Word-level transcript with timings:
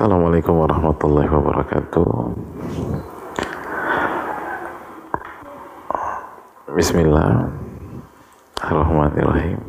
Assalamualaikum 0.00 0.64
warahmatullahi 0.64 1.28
wabarakatuh. 1.28 2.08
Bismillah. 6.72 7.52
Bismillahirrahmanirrahim. 8.64 9.60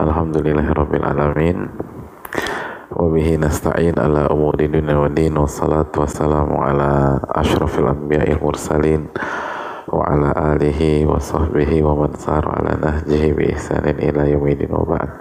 Alhamdulillahirabbil 0.00 1.04
alamin. 1.04 1.68
Wa 2.88 3.04
bihi 3.12 3.36
nasta'in 3.36 4.00
ala 4.00 4.32
umuri 4.32 4.64
dunya 4.64 4.96
wa 4.96 5.12
din 5.12 5.36
wassalatu 5.36 6.08
wassalamu 6.08 6.64
ala 6.64 7.20
asyrafil 7.36 7.84
anbiya'il 7.84 8.40
mursalin 8.40 9.12
wa 9.92 10.08
ala 10.08 10.56
alihi 10.56 11.04
wa 11.04 11.20
sahbihi 11.20 11.84
wa 11.84 12.00
man 12.00 12.16
sar 12.16 12.48
ala 12.48 12.80
nahjihi 12.80 13.36
bi 13.36 13.52
ihsanin 13.52 14.00
ila 14.08 14.24
yaumidin 14.24 14.72
wa 14.72 14.88
ba'd. 14.88 15.12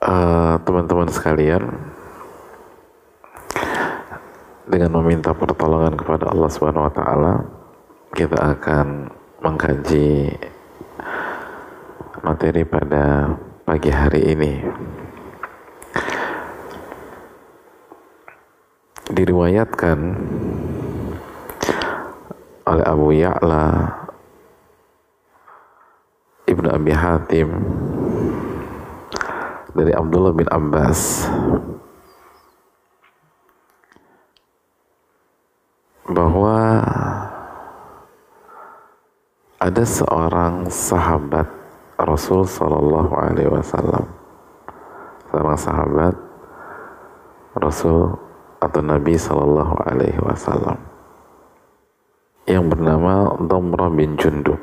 Uh, 0.00 0.39
teman-teman 0.70 1.10
sekalian 1.10 1.66
dengan 4.70 5.02
meminta 5.02 5.34
pertolongan 5.34 5.98
kepada 5.98 6.30
Allah 6.30 6.46
Subhanahu 6.46 6.86
wa 6.86 6.94
taala 6.94 7.34
kita 8.14 8.38
akan 8.38 9.10
mengkaji 9.42 10.30
materi 12.22 12.62
pada 12.62 13.34
pagi 13.66 13.90
hari 13.90 14.30
ini. 14.30 14.52
Diriwayatkan 19.10 19.98
oleh 22.70 22.84
Abu 22.86 23.10
Ya'la 23.10 23.66
Ibnu 26.46 26.68
Abi 26.70 26.94
Hatim 26.94 27.48
dari 29.74 29.92
Abdullah 29.94 30.34
bin 30.34 30.48
Abbas. 30.50 31.28
Bahwa 36.10 36.58
ada 39.60 39.84
seorang 39.86 40.66
sahabat 40.66 41.46
Rasul 42.00 42.48
Shallallahu 42.48 43.12
Alaihi 43.14 43.52
Wasallam, 43.52 44.08
seorang 45.30 45.58
sahabat 45.60 46.14
Rasul 47.54 48.16
atau 48.58 48.80
Nabi 48.82 49.14
Shallallahu 49.14 49.74
Alaihi 49.86 50.20
Wasallam. 50.24 50.80
Yang 52.48 52.64
bernama 52.74 53.36
Domra 53.38 53.86
bin 53.92 54.18
Jundub. 54.18 54.58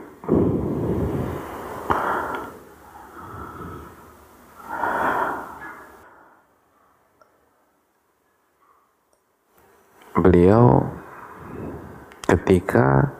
Beliau 10.27 10.83
ketika 12.27 13.15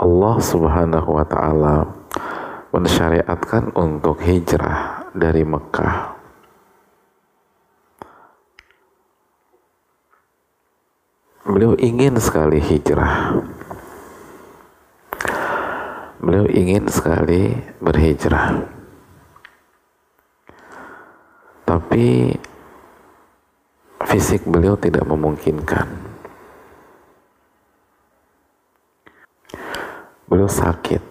Allah 0.00 0.36
Subhanahu 0.40 1.12
wa 1.12 1.28
taala 1.28 1.92
mensyariatkan 2.72 3.76
untuk 3.76 4.24
hijrah 4.24 5.12
dari 5.12 5.44
Mekah. 5.44 6.16
Beliau 11.44 11.76
ingin 11.76 12.16
sekali 12.16 12.64
hijrah. 12.64 13.36
Beliau 16.16 16.48
ingin 16.48 16.88
sekali 16.88 17.60
berhijrah. 17.76 18.64
Tapi 21.68 22.32
fisik 24.08 24.48
beliau 24.48 24.80
tidak 24.80 25.04
memungkinkan. 25.04 26.05
Beliau 30.26 30.50
sakit 30.50 31.02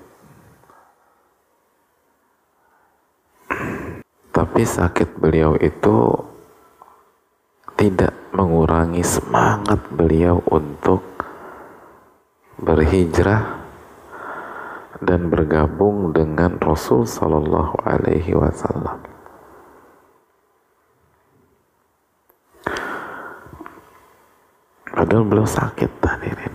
tapi 4.35 4.61
sakit 4.67 5.15
beliau 5.15 5.55
itu 5.59 6.11
tidak 7.75 8.15
mengurangi 8.35 9.03
semangat 9.03 9.79
beliau 9.91 10.43
untuk 10.51 11.03
berhijrah 12.59 13.63
dan 15.03 15.27
bergabung 15.27 16.15
dengan 16.15 16.55
Rasul 16.59 17.03
Sallallahu 17.03 17.83
Alaihi 17.83 18.31
Wasallam. 18.31 19.03
Padahal 24.95 25.23
beliau 25.27 25.43
sakit 25.43 25.91
hadirin. 25.99 26.54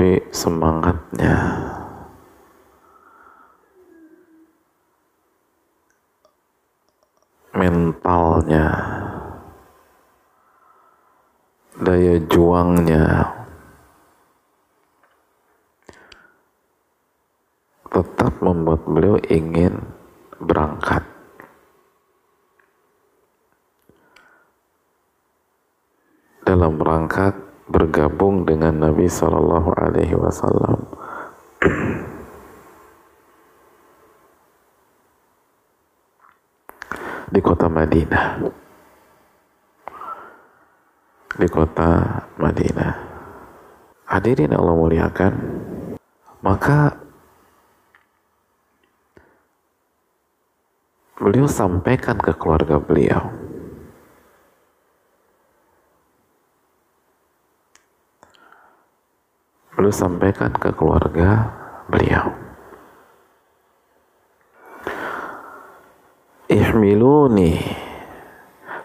Tapi 0.00 0.16
semangatnya. 0.32 1.36
Mentalnya. 7.52 8.68
Daya 11.76 12.16
juangnya. 12.32 13.28
Tetap 17.92 18.40
membuat 18.40 18.80
beliau 18.88 19.20
ingin 19.28 19.84
berangkat. 20.40 21.04
Dalam 26.48 26.80
berangkat 26.80 27.49
bergabung 27.80 28.44
dengan 28.44 28.76
Nabi 28.76 29.08
Shallallahu 29.08 29.72
Alaihi 29.72 30.12
Wasallam. 30.12 30.84
di 37.30 37.40
kota 37.40 37.70
Madinah. 37.72 38.42
Di 41.40 41.48
kota 41.48 42.20
Madinah. 42.36 42.92
Hadirin 44.10 44.50
Allah 44.50 44.74
muliakan, 44.74 45.32
maka 46.42 46.98
beliau 51.16 51.46
sampaikan 51.46 52.18
ke 52.18 52.34
keluarga 52.34 52.82
beliau 52.82 53.39
beliau 59.80 59.96
sampaikan 59.96 60.52
ke 60.52 60.76
keluarga 60.76 61.48
beliau. 61.88 62.36
Ihmiluni 66.52 67.56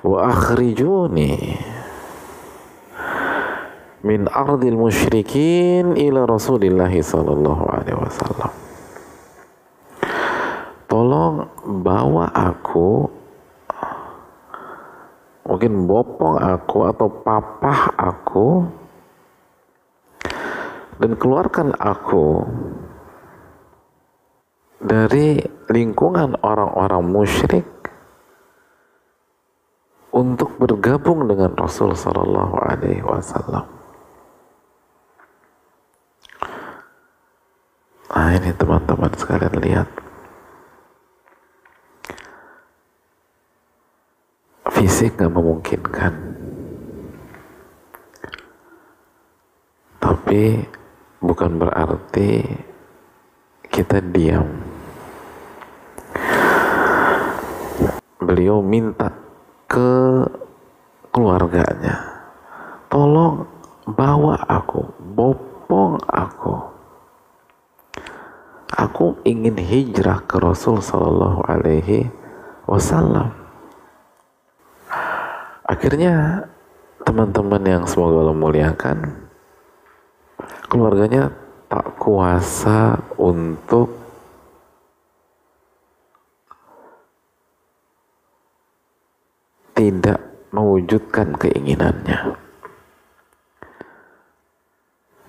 wa 0.07 0.31
akhrijuni 0.31 1.59
min 4.07 4.31
ardil 4.31 4.79
musyrikin 4.79 5.99
ila 5.99 6.23
Rasulillah 6.23 6.87
sallallahu 6.87 7.63
alaihi 7.75 7.99
wasallam. 7.99 8.51
Tolong 10.87 11.43
bawa 11.83 12.31
aku 12.31 13.11
mungkin 15.43 15.91
bopong 15.91 16.39
aku 16.39 16.87
atau 16.87 17.11
papah 17.11 17.91
aku 17.99 18.63
dan 20.99 21.11
keluarkan 21.19 21.75
aku 21.75 22.47
dari 24.79 25.41
lingkungan 25.67 26.39
orang-orang 26.39 27.03
musyrik 27.03 27.67
untuk 30.15 30.55
bergabung 30.55 31.27
dengan 31.27 31.51
Rasul 31.59 31.91
Sallallahu 31.91 32.55
Alaihi 32.55 33.03
Wasallam. 33.03 33.67
Nah 38.15 38.31
ini 38.31 38.55
teman-teman 38.55 39.11
sekalian 39.19 39.55
lihat. 39.59 39.89
Fisik 44.71 45.19
nggak 45.19 45.35
memungkinkan. 45.35 46.13
Tapi 49.99 50.63
bukan 51.25 51.57
berarti 51.57 52.45
kita 53.73 53.97
diam. 54.13 54.45
Beliau 58.21 58.61
minta 58.61 59.09
ke 59.65 60.21
keluarganya, 61.09 62.25
tolong 62.89 63.45
bawa 63.89 64.37
aku, 64.45 64.85
bopong 65.13 65.97
aku. 66.05 66.55
Aku 68.75 69.15
ingin 69.23 69.55
hijrah 69.55 70.25
ke 70.25 70.41
Rasul 70.41 70.81
Sallallahu 70.81 71.47
Alaihi 71.47 72.09
wasallam. 72.67 73.31
Akhirnya 75.65 76.45
teman-teman 77.05 77.63
yang 77.65 77.83
semoga 77.85 78.25
Allah 78.25 78.37
muliakan, 78.37 79.24
keluarganya 80.67 81.31
tak 81.71 81.97
kuasa 81.97 82.99
untuk 83.17 83.89
tidak 89.75 90.19
mewujudkan 90.51 91.35
keinginannya. 91.35 92.37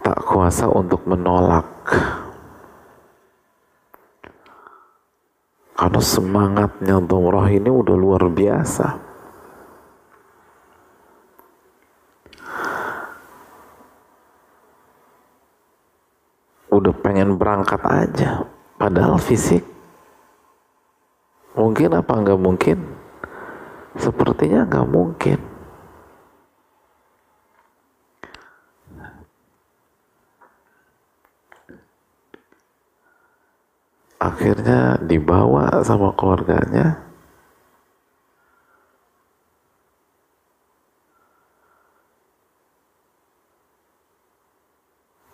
Tak 0.03 0.19
kuasa 0.23 0.71
untuk 0.71 1.03
menolak 1.06 1.67
Karena 5.77 6.00
semangatnya 6.00 7.05
Domroh 7.05 7.44
ini 7.53 7.69
udah 7.69 7.97
luar 8.00 8.33
biasa. 8.33 9.06
Udah 16.76 16.93
pengen 16.93 17.40
berangkat 17.40 17.81
aja. 17.88 18.44
Padahal 18.76 19.17
fisik 19.17 19.64
mungkin 21.56 21.96
apa 21.96 22.12
nggak 22.12 22.37
mungkin? 22.37 22.78
Sepertinya 23.96 24.69
nggak 24.69 24.88
mungkin. 24.93 25.40
akhirnya 34.17 34.99
dibawa 35.05 35.84
sama 35.87 36.11
keluarganya 36.17 36.99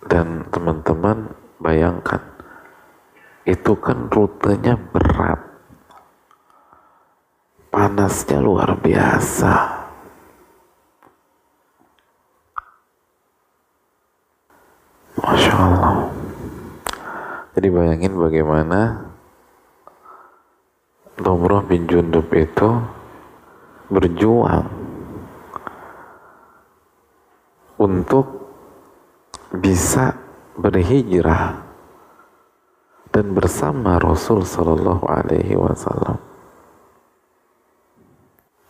dan 0.05 0.44
teman-teman 1.03 1.35
bayangkan. 1.59 2.23
Itu 3.43 3.75
kan 3.75 4.07
rutenya 4.07 4.79
berat. 4.79 5.43
Panasnya 7.75 8.39
luar 8.39 8.79
biasa. 8.79 9.83
Masya 15.19 15.55
Allah. 15.59 16.07
Jadi 17.59 17.69
bayangin 17.69 18.15
bagaimana 18.15 19.11
Domroh 21.19 21.67
bin 21.67 21.91
Jundub 21.91 22.31
itu 22.31 22.79
berjuang 23.91 24.71
untuk 27.77 28.27
bisa 29.51 30.31
berhijrah 30.57 31.73
dan 33.13 33.37
bersama 33.37 34.01
Rasul 34.01 34.45
Shallallahu 34.45 35.05
Alaihi 35.05 35.57
Wasallam. 35.57 36.17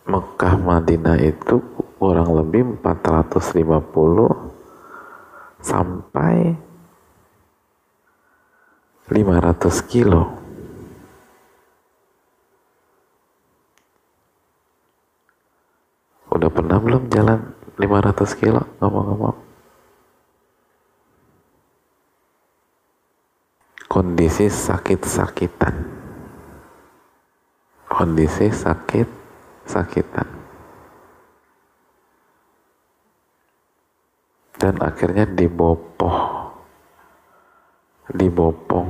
Mekah 0.03 0.59
Madinah 0.59 1.15
itu 1.23 1.63
kurang 1.95 2.35
lebih 2.35 2.75
450 2.83 5.63
sampai 5.63 6.59
500 9.07 9.79
kilo. 9.87 10.27
Udah 16.27 16.51
pernah 16.51 16.83
belum 16.83 17.07
jalan 17.07 17.55
500 17.79 18.27
kilo? 18.35 18.67
Ngomong-ngomong 18.83 19.52
kondisi 23.93 24.49
sakit-sakitan. 24.49 25.75
Kondisi 27.85 28.49
sakit-sakitan. 28.49 30.25
Dan 34.57 34.81
akhirnya 34.81 35.29
dibopoh. 35.29 36.49
Dibopong. 38.09 38.89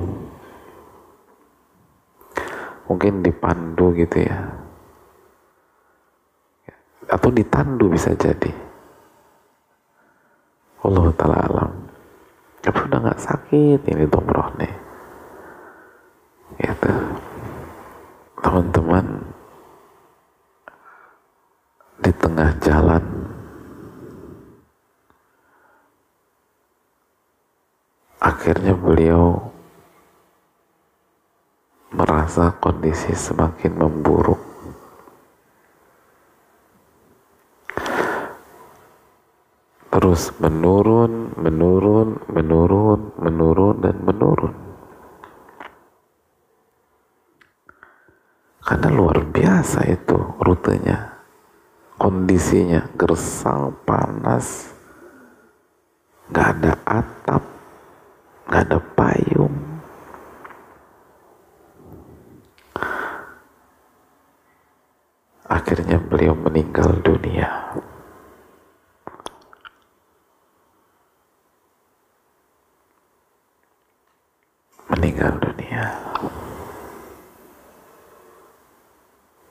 Mungkin 2.88 3.20
dipandu 3.20 3.92
gitu 4.00 4.24
ya. 4.24 4.40
Atau 7.12 7.28
ditandu 7.36 7.92
bisa 7.92 8.16
jadi. 8.16 8.56
Allah 10.80 11.12
ta'ala 11.12 11.38
alam. 11.44 11.72
Tapi 12.64 12.80
udah 12.88 13.00
gak 13.12 13.20
sakit 13.20 13.84
ini 13.92 14.08
domroh 14.08 14.48
nih 14.56 14.83
teman-teman 18.54 19.34
di 22.06 22.14
tengah 22.14 22.54
jalan 22.62 23.02
akhirnya 28.22 28.78
beliau 28.78 29.42
merasa 31.98 32.54
kondisi 32.62 33.18
semakin 33.18 33.74
memburuk 33.74 34.38
terus 39.90 40.30
menurun, 40.38 41.34
menurun, 41.42 42.22
menurun, 42.30 43.18
menurun, 43.18 43.76
dan 43.82 43.98
menurun. 44.06 44.73
Karena 48.74 48.90
luar 48.90 49.22
biasa 49.22 49.86
itu 49.86 50.18
rutenya, 50.42 51.22
kondisinya 52.02 52.82
gersang, 52.98 53.70
panas, 53.86 54.74
gak 56.34 56.58
ada 56.58 56.74
atap, 56.82 57.46
nggak 58.50 58.64
ada 58.66 58.80
payung. 58.98 59.58
Akhirnya 65.46 66.02
beliau 66.02 66.34
meninggal 66.34 66.98
dunia 67.06 67.78
meninggal 74.90 75.38
dunia 75.38 75.86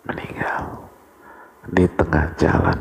meninggal 0.02 0.62
di 1.70 1.86
tengah 2.12 2.28
jalan. 2.36 2.78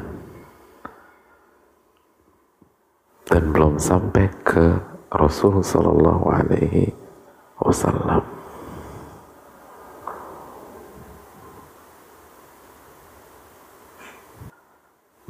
Dan 3.32 3.56
belum 3.56 3.80
sampai 3.80 4.28
ke 4.44 4.76
Rasul 5.08 5.64
Sallallahu 5.64 6.28
Alaihi 6.28 6.92
Wasallam. 7.64 8.28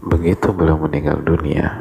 Begitu 0.01 0.49
beliau 0.49 0.81
meninggal 0.81 1.21
dunia, 1.21 1.77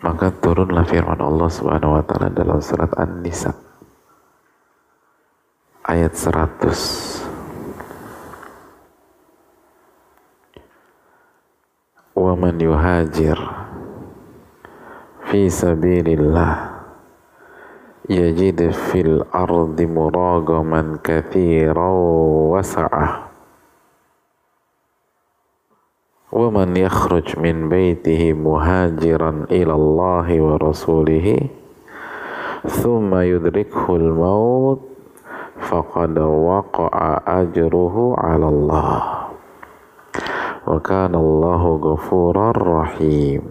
maka 0.00 0.32
turunlah 0.40 0.88
firman 0.88 1.20
Allah 1.20 1.48
Subhanahu 1.52 2.00
wa 2.00 2.02
taala 2.08 2.32
dalam 2.32 2.64
surat 2.64 2.96
An-Nisa 2.96 3.71
ayat 5.82 6.14
100 6.14 7.22
Waman 12.12 12.60
yuhajir 12.62 13.34
fi 15.26 15.50
sabilillah 15.50 16.84
yajid 18.06 18.70
fil 18.70 19.26
ardi 19.34 19.90
muragaman 19.90 21.02
kathiran 21.02 22.54
wasa'ah 22.54 23.32
ومن 26.32 26.76
يخرج 26.80 27.44
من 27.44 27.68
بيته 27.68 28.32
مهاجرا 28.32 29.52
إلى 29.52 29.72
الله 29.72 30.28
ورسوله 30.40 31.28
ثم 32.80 33.10
يدركه 33.14 33.96
الموت 33.96 34.91
faqad 35.62 36.18
waqa'a 36.18 37.22
ajruhu 37.46 38.18
'ala 38.18 38.46
Allah 38.50 38.92
wa 40.62 40.78
kana 40.78 41.18
Allahu 41.18 41.78
ghafurar 41.82 42.54
rahim. 42.54 43.50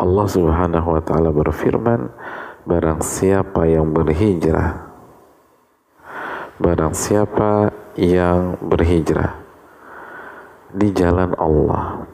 Allah 0.00 0.26
Subhanahu 0.26 0.96
wa 0.96 1.02
taala 1.04 1.28
berfirman 1.28 2.08
barang 2.64 3.04
siapa 3.04 3.68
yang 3.68 3.92
berhijrah 3.92 4.88
barang 6.56 6.96
siapa 6.96 7.68
yang 8.00 8.56
berhijrah 8.64 9.36
di 10.72 10.88
jalan 10.96 11.36
Allah 11.36 12.04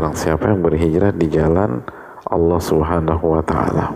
barang 0.00 0.16
siapa 0.16 0.48
yang 0.48 0.64
berhijrah 0.64 1.12
di 1.12 1.28
jalan 1.28 1.84
Allah 2.24 2.56
Subhanahu 2.56 3.36
wa 3.36 3.44
taala. 3.44 3.92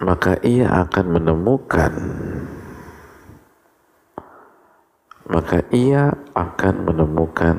Maka 0.00 0.40
ia 0.40 0.72
akan 0.72 1.20
menemukan 1.20 1.92
maka 5.28 5.60
ia 5.68 6.16
akan 6.32 6.74
menemukan 6.88 7.56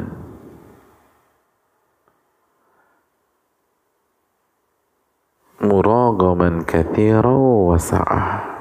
muragaman 5.62 6.66
kathira 6.66 7.38
wa 7.70 7.78
sa'ah 7.78 8.53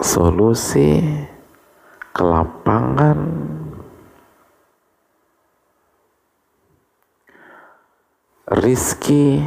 solusi 0.00 1.00
kelapangan 2.12 3.18
rizki 8.60 9.40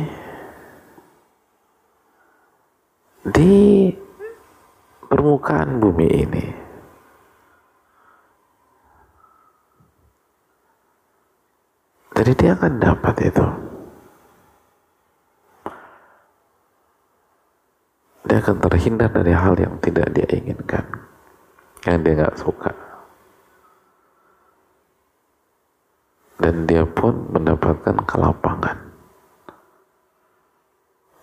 di 3.26 3.90
permukaan 5.06 5.82
bumi 5.82 6.08
ini. 6.10 6.46
Jadi 12.20 12.32
dia 12.36 12.52
akan 12.58 12.74
dapat 12.84 13.16
itu. 13.32 13.69
Dia 18.30 18.46
akan 18.46 18.62
terhindar 18.62 19.10
dari 19.10 19.34
hal 19.34 19.58
yang 19.58 19.82
tidak 19.82 20.14
dia 20.14 20.30
inginkan. 20.30 20.86
Yang 21.82 21.98
dia 22.06 22.14
nggak 22.14 22.38
suka. 22.38 22.72
Dan 26.38 26.70
dia 26.70 26.86
pun 26.86 27.26
mendapatkan 27.34 27.98
kelapangan. 28.06 28.78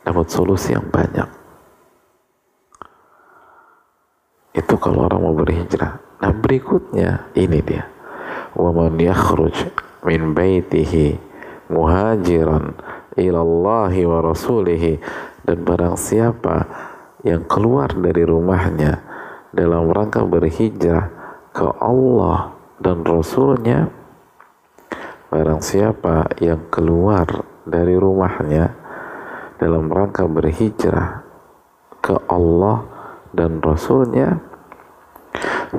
Dapat 0.02 0.26
solusi 0.26 0.74
yang 0.74 0.90
banyak. 0.90 1.30
Itu 4.58 4.74
kalau 4.74 5.06
orang 5.06 5.22
mau 5.22 5.34
berhijrah. 5.38 6.02
Nah 6.18 6.32
berikutnya 6.34 7.30
ini 7.38 7.62
dia. 7.62 7.86
Wa 8.58 8.74
man 8.74 8.98
yakhruj 8.98 9.54
min 10.02 10.34
baitihi 10.34 11.22
muhajiran 11.70 12.74
ilallahi 13.14 14.02
wa 14.10 14.18
rasulihi 14.26 14.98
dan 15.46 15.62
barang 15.62 15.94
siapa 15.94 16.66
yang 17.26 17.42
keluar 17.50 17.90
dari 17.90 18.22
rumahnya 18.22 19.02
dalam 19.50 19.90
rangka 19.90 20.22
berhijrah 20.22 21.10
ke 21.50 21.66
Allah 21.82 22.54
dan 22.78 23.02
Rasulnya. 23.02 23.90
Barang 25.26 25.58
siapa 25.58 26.30
yang 26.38 26.70
keluar 26.70 27.26
dari 27.66 27.98
rumahnya 27.98 28.70
dalam 29.58 29.90
rangka 29.90 30.22
berhijrah 30.30 31.26
ke 31.98 32.14
Allah 32.30 32.86
dan 33.34 33.58
Rasulnya 33.58 34.38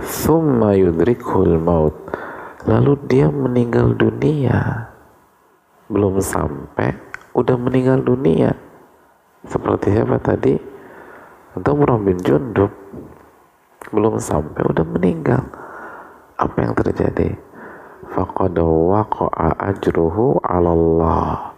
summa 0.03 0.75
yudrikul 0.75 1.55
maut 1.55 1.95
lalu 2.67 2.99
dia 3.07 3.31
meninggal 3.31 3.95
dunia. 3.95 4.91
Belum 5.87 6.19
sampai 6.19 6.91
udah 7.31 7.55
meninggal 7.55 8.03
dunia. 8.03 8.51
Seperti 9.47 9.95
siapa 9.95 10.19
tadi 10.19 10.76
untuk 11.57 11.81
bin 12.05 12.17
Jundub 12.21 12.71
belum 13.89 14.21
sampai 14.21 14.61
udah 14.67 14.85
meninggal 14.85 15.41
apa 16.37 16.57
yang 16.61 16.73
terjadi 16.77 17.33
faqad 18.13 18.61
waqa'a 18.61 19.57
ajruhu 19.73 20.37
'ala 20.45 20.69
Allah 20.69 21.57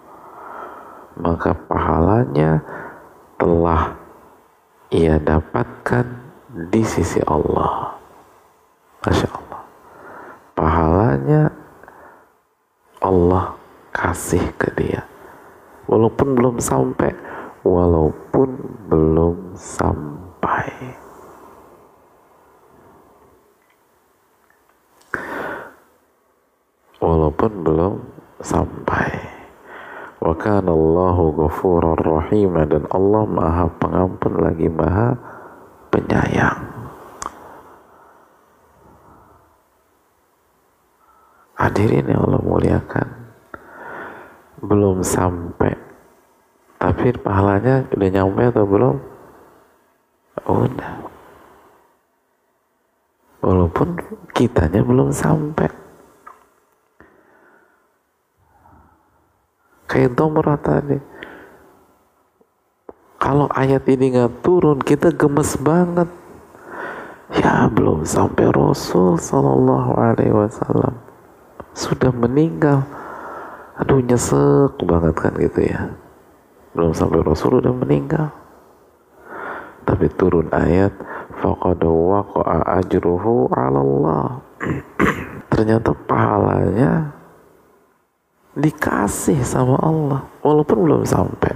maka 1.20 1.51
pahalanya 1.51 2.63
telah 3.36 4.00
ia 4.89 5.22
dapatkan 5.22 6.06
di 6.72 6.82
sisi 6.82 7.22
Allah. 7.27 7.94
Masya 9.06 9.29
Allah. 9.29 9.62
Pahalanya 10.58 11.41
Allah 13.00 13.56
kasih 13.94 14.44
ke 14.58 14.74
dia. 14.75 15.06
Walaupun 15.86 16.36
belum 16.36 16.56
sampai, 16.58 17.13
walaupun 17.70 18.50
belum 18.90 19.54
sampai. 19.54 20.98
Walaupun 27.00 27.52
belum 27.64 27.94
sampai 28.44 29.40
wa 30.20 30.36
kana 30.36 30.70
Allahu 30.76 31.32
ghafurur 31.42 31.96
rahim 31.96 32.60
dan 32.68 32.84
Allah 32.92 33.24
Maha 33.24 33.66
Pengampun 33.80 34.34
lagi 34.44 34.68
Maha 34.68 35.16
Penyayang. 35.90 36.70
Hadirin 41.60 42.08
yang 42.08 42.24
Allah 42.30 42.40
muliakan. 42.46 43.08
Belum 44.64 45.04
sampai. 45.04 45.88
Tapi 46.80 47.12
pahalanya 47.20 47.84
udah 47.92 48.10
nyampe 48.10 48.44
atau 48.50 48.66
belum? 48.66 48.96
Udah. 50.48 50.94
Walaupun 53.44 54.00
kitanya 54.32 54.80
belum 54.80 55.12
sampai. 55.12 55.90
kayak 59.90 60.14
domrah 60.14 60.56
tadi 60.62 61.02
kalau 63.18 63.50
ayat 63.52 63.84
ini 63.90 64.14
nggak 64.14 64.46
turun 64.46 64.78
kita 64.78 65.10
gemes 65.10 65.58
banget 65.58 66.08
ya 67.34 67.66
belum 67.68 68.06
sampai 68.06 68.54
Rasul 68.54 69.18
Sallallahu 69.18 69.92
Alaihi 69.98 70.32
Wasallam 70.32 70.94
sudah 71.74 72.14
meninggal 72.14 72.86
aduh 73.82 74.00
nyesek 74.00 74.78
banget 74.86 75.16
kan 75.18 75.34
gitu 75.42 75.60
ya 75.66 75.90
belum 76.80 76.96
sampai 76.96 77.20
Rasul 77.20 77.60
udah 77.60 77.76
meninggal. 77.76 78.32
Tapi 79.84 80.08
turun 80.16 80.48
ayat 80.48 80.96
faqad 81.44 81.84
waqa'a 81.84 82.80
ajruhu 82.80 83.52
'ala 83.52 83.84
Allah. 83.84 84.40
Ternyata 85.52 85.92
pahalanya 86.08 87.12
dikasih 88.56 89.44
sama 89.44 89.76
Allah 89.84 90.24
walaupun 90.40 90.88
belum 90.88 91.04
sampai. 91.04 91.52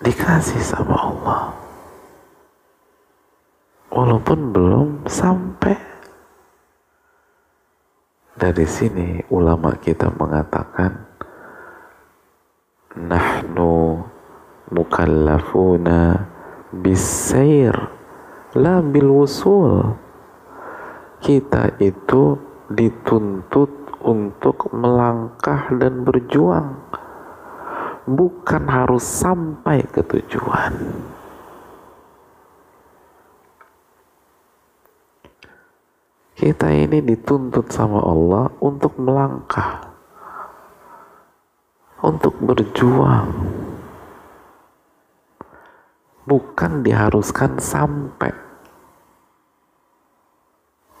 Dikasih 0.00 0.62
sama 0.64 0.96
Allah 0.96 1.52
walaupun 3.92 4.56
belum 4.56 4.88
sampai. 5.04 5.76
Dari 8.36 8.64
sini 8.68 9.20
ulama 9.32 9.72
kita 9.80 10.12
mengatakan 10.12 11.05
nahnu 12.96 14.02
mukallafuna 14.72 16.26
bisair 16.72 17.76
la 18.56 18.80
bil 18.82 19.12
wusul 19.12 19.96
kita 21.20 21.80
itu 21.80 22.36
dituntut 22.70 23.86
untuk 24.06 24.70
melangkah 24.70 25.66
dan 25.74 26.06
berjuang. 26.06 26.78
Bukan 28.06 28.70
harus 28.70 29.02
sampai 29.02 29.82
ke 29.82 30.06
tujuan. 30.06 30.72
Kita 36.36 36.68
ini 36.70 37.02
dituntut 37.02 37.66
sama 37.72 37.98
Allah 37.98 38.52
untuk 38.62 38.94
melangkah 39.02 39.85
untuk 42.02 42.36
berjuang. 42.42 43.30
Bukan 46.26 46.82
diharuskan 46.82 47.56
sampai. 47.62 48.34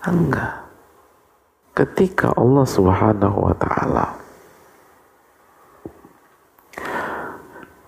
Enggak. 0.06 0.70
Ketika 1.76 2.32
Allah 2.38 2.64
Subhanahu 2.64 3.50
wa 3.50 3.54
taala 3.58 4.06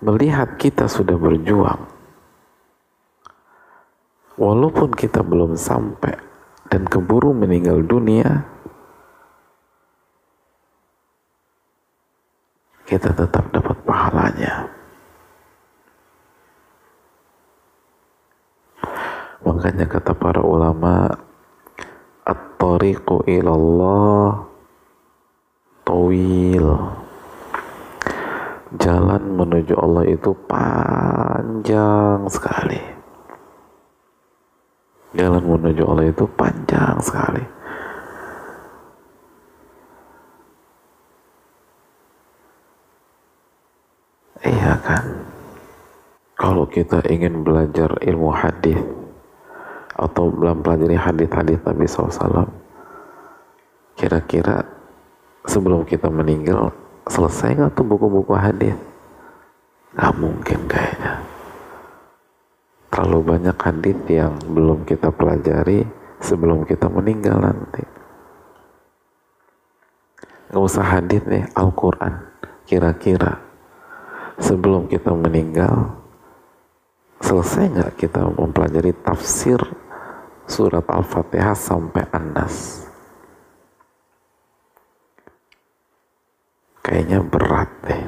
melihat 0.04 0.58
kita 0.60 0.90
sudah 0.90 1.16
berjuang, 1.16 1.88
walaupun 4.36 4.92
kita 4.92 5.24
belum 5.24 5.56
sampai 5.56 6.14
dan 6.68 6.84
keburu 6.84 7.32
meninggal 7.32 7.80
dunia, 7.86 8.44
kita 12.98 13.14
tetap 13.14 13.46
dapat 13.54 13.78
pahalanya. 13.86 14.66
Makanya 19.46 19.86
kata 19.86 20.18
para 20.18 20.42
ulama, 20.42 21.14
At-tariqu 22.26 23.22
ilallah 23.30 24.42
tawil. 25.86 26.66
Jalan 28.82 29.22
menuju 29.30 29.78
Allah 29.78 30.04
itu 30.10 30.34
panjang 30.50 32.26
sekali. 32.26 32.82
Jalan 35.14 35.46
menuju 35.46 35.86
Allah 35.86 36.10
itu 36.10 36.26
panjang 36.34 36.98
sekali. 37.00 37.58
Iya 44.48 44.78
kan? 44.86 45.04
Kita 46.68 47.02
ingin 47.08 47.42
belajar 47.42 47.96
ilmu 47.98 48.30
hadis, 48.30 48.78
atau 49.98 50.30
belum 50.30 50.62
pelajari 50.62 50.94
hadis-hadis 50.94 51.58
Nabi 51.66 51.86
SAW 51.90 52.46
kira-kira 53.98 54.62
sebelum 55.42 55.82
kita 55.82 56.06
meninggal 56.06 56.70
selesai 57.10 57.58
nggak 57.58 57.72
tuh 57.74 57.82
buku-buku 57.82 58.30
hadis? 58.38 58.78
Nggak 59.98 60.14
mungkin 60.22 60.60
kayaknya. 60.70 61.14
Terlalu 62.94 63.18
banyak 63.26 63.56
hadis 63.58 63.98
yang 64.06 64.38
belum 64.46 64.86
kita 64.86 65.10
pelajari 65.10 65.82
sebelum 66.22 66.62
kita 66.62 66.86
meninggal 66.86 67.42
nanti. 67.42 67.82
Nggak 70.48 70.62
usah 70.62 70.86
hadis 70.86 71.20
nih 71.26 71.44
Al-Quran. 71.58 72.14
Kira-kira 72.64 73.42
sebelum 74.38 74.86
kita 74.86 75.10
meninggal 75.10 75.98
selesai 77.28 77.68
nggak 77.68 77.92
kita 78.00 78.24
mempelajari 78.24 78.96
tafsir 79.04 79.60
surat 80.48 80.80
Al-Fatihah 80.88 81.52
sampai 81.52 82.08
An-Nas. 82.08 82.88
Kayaknya 86.80 87.20
berat 87.20 87.68
deh. 87.84 88.04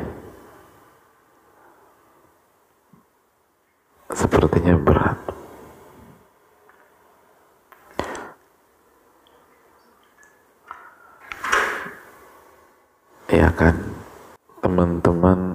Sepertinya 4.17 4.81
berat. 4.81 5.21
Ya 13.29 13.53
kan, 13.53 13.77
teman-teman 14.65 15.50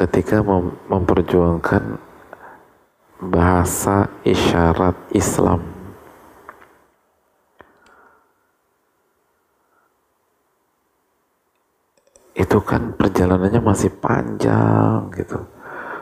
ketika 0.00 0.40
mem 0.40 0.72
memperjuangkan 0.88 2.00
bahasa 3.20 4.08
isyarat 4.24 4.96
Islam. 5.12 5.60
Itu 12.32 12.64
kan 12.64 12.96
perjalanannya 12.96 13.60
masih 13.60 13.92
panjang 14.00 15.12
gitu. 15.12 15.44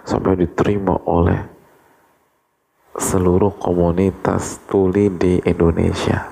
Sampai 0.07 0.39
diterima 0.39 0.95
oleh 1.03 1.43
seluruh 2.95 3.59
komunitas 3.59 4.63
tuli 4.71 5.11
di 5.11 5.43
Indonesia. 5.43 6.31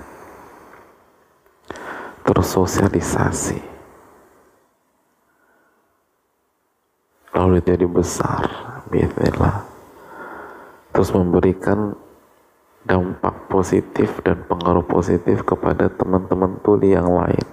Tersosialisasi. 2.23 3.76
Lalu 7.37 7.61
jadi 7.61 7.85
besar. 7.85 8.49
Bismillah 8.89 9.77
terus 10.97 11.13
memberikan 11.13 11.93
dampak 12.89 13.53
positif 13.53 14.09
dan 14.25 14.41
pengaruh 14.49 14.81
positif 14.81 15.45
kepada 15.45 15.93
teman-teman 15.93 16.57
tuli 16.65 16.97
yang 16.97 17.05
lain. 17.05 17.45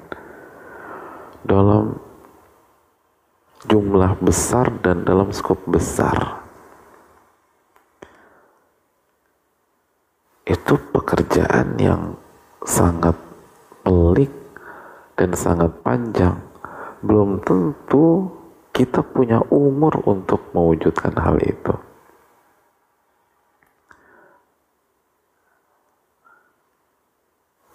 Dalam 1.44 2.00
jumlah 3.68 4.16
besar 4.24 4.72
dan 4.80 5.04
dalam 5.04 5.36
skop 5.36 5.60
besar. 5.68 6.40
Itu 10.48 10.80
pekerjaan 10.96 11.76
yang 11.84 12.16
sangat 12.64 13.20
pelik 13.84 14.32
dan 15.20 15.36
sangat 15.36 15.76
panjang. 15.84 16.40
Belum 17.04 17.44
tentu 17.44 18.32
kita 18.74 19.06
punya 19.06 19.40
umur 19.54 20.02
untuk 20.10 20.50
mewujudkan 20.52 21.14
hal 21.16 21.38
itu 21.40 21.78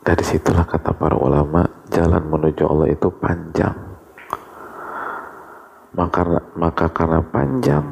Dari 0.09 0.25
situlah 0.25 0.65
kata 0.65 0.97
para 0.97 1.21
ulama, 1.21 1.69
jalan 1.93 2.33
menuju 2.33 2.65
Allah 2.65 2.89
itu 2.89 3.13
panjang. 3.13 3.77
Maka, 5.93 6.49
maka 6.57 6.89
karena 6.89 7.21
panjang, 7.21 7.85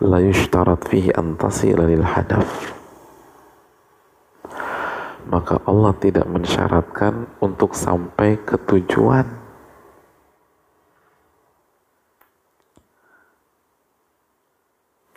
la 0.00 0.24
yushtarat 0.24 0.88
fihi 0.88 1.12
antasi 1.12 1.76
lil 1.76 2.00
hadaf. 2.00 2.48
Maka 5.28 5.60
Allah 5.68 5.92
tidak 6.00 6.24
mensyaratkan 6.32 7.28
untuk 7.36 7.76
sampai 7.76 8.40
ke 8.40 8.56
tujuan. 8.56 9.45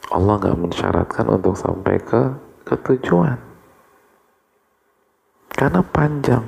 Allah 0.10 0.41
nggak 0.41 0.58
mensyaratkan 0.58 1.26
untuk 1.30 1.54
sampai 1.54 2.02
ke 2.02 2.22
ke 2.65 2.76
tujuan 2.86 3.50
karena 5.60 5.84
panjang. 5.84 6.45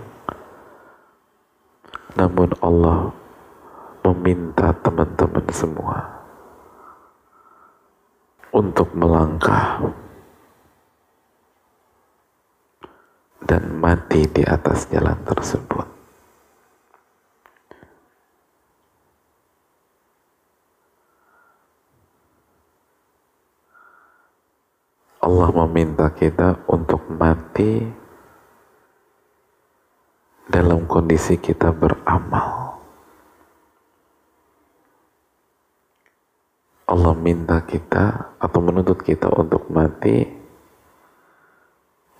Namun 2.15 2.55
Allah 2.63 3.11
meminta 4.07 4.71
teman-teman 4.79 5.45
semua 5.51 5.99
untuk 8.55 8.87
melangkah 8.95 9.93
dan 13.43 13.67
mati 13.79 14.27
di 14.31 14.43
atas 14.47 14.87
jalan 14.87 15.19
tersebut. 15.27 16.00
Allah 25.31 25.47
meminta 25.63 26.11
kita 26.11 26.67
untuk 26.67 27.07
mati 27.07 27.79
dalam 30.43 30.83
kondisi 30.83 31.39
kita 31.39 31.71
beramal. 31.71 32.75
Allah 36.83 37.15
minta 37.15 37.63
kita 37.63 38.35
atau 38.43 38.59
menuntut 38.59 38.99
kita 38.99 39.31
untuk 39.31 39.71
mati 39.71 40.27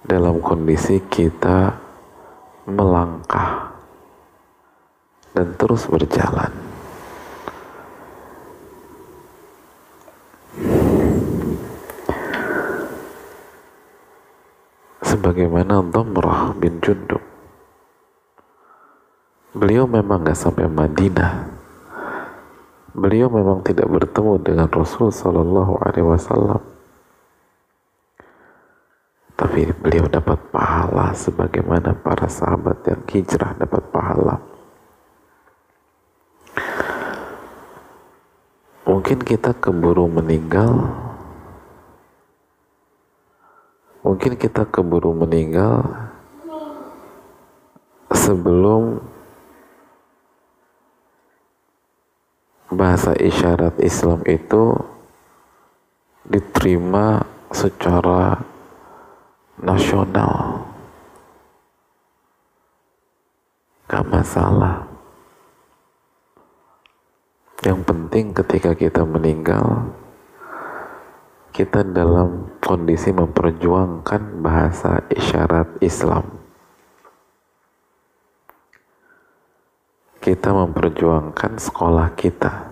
dalam 0.08 0.40
kondisi 0.40 1.04
kita 1.04 1.76
melangkah 2.64 3.76
dan 5.36 5.52
terus 5.60 5.84
berjalan. 5.92 6.71
Sebagaimana 15.22 15.86
Dhamrah 15.86 16.58
bin 16.58 16.82
Jundub. 16.82 17.22
Beliau 19.54 19.86
memang 19.86 20.26
nggak 20.26 20.34
sampai 20.34 20.66
Madinah. 20.66 21.46
Beliau 22.98 23.30
memang 23.30 23.62
tidak 23.62 23.86
bertemu 23.86 24.42
dengan 24.42 24.66
Rasul 24.74 25.14
Shallallahu 25.14 25.78
Alaihi 25.78 26.10
Wasallam. 26.10 26.58
Tapi 29.38 29.70
beliau 29.78 30.10
dapat 30.10 30.42
pahala 30.50 31.14
sebagaimana 31.14 31.94
para 32.02 32.26
sahabat 32.26 32.82
yang 32.90 33.06
hijrah 33.06 33.54
dapat 33.62 33.84
pahala. 33.94 34.42
Mungkin 38.90 39.22
kita 39.22 39.54
keburu 39.54 40.10
meninggal 40.10 41.11
mungkin 44.02 44.34
kita 44.38 44.66
keburu 44.66 45.14
meninggal 45.14 45.86
sebelum 48.12 49.02
bahasa 52.72 53.14
isyarat 53.14 53.78
Islam 53.84 54.26
itu 54.26 54.74
diterima 56.26 57.22
secara 57.52 58.42
nasional. 59.60 60.66
Gak 63.92 64.08
masalah. 64.08 64.88
Yang 67.62 67.80
penting 67.86 68.26
ketika 68.34 68.72
kita 68.74 69.04
meninggal 69.06 69.94
kita 71.52 71.84
dalam 71.84 72.60
kondisi 72.64 73.12
memperjuangkan 73.12 74.40
bahasa 74.40 75.04
isyarat 75.12 75.80
Islam 75.84 76.42
kita 80.22 80.54
memperjuangkan 80.54 81.58
sekolah 81.58 82.14
kita 82.14 82.72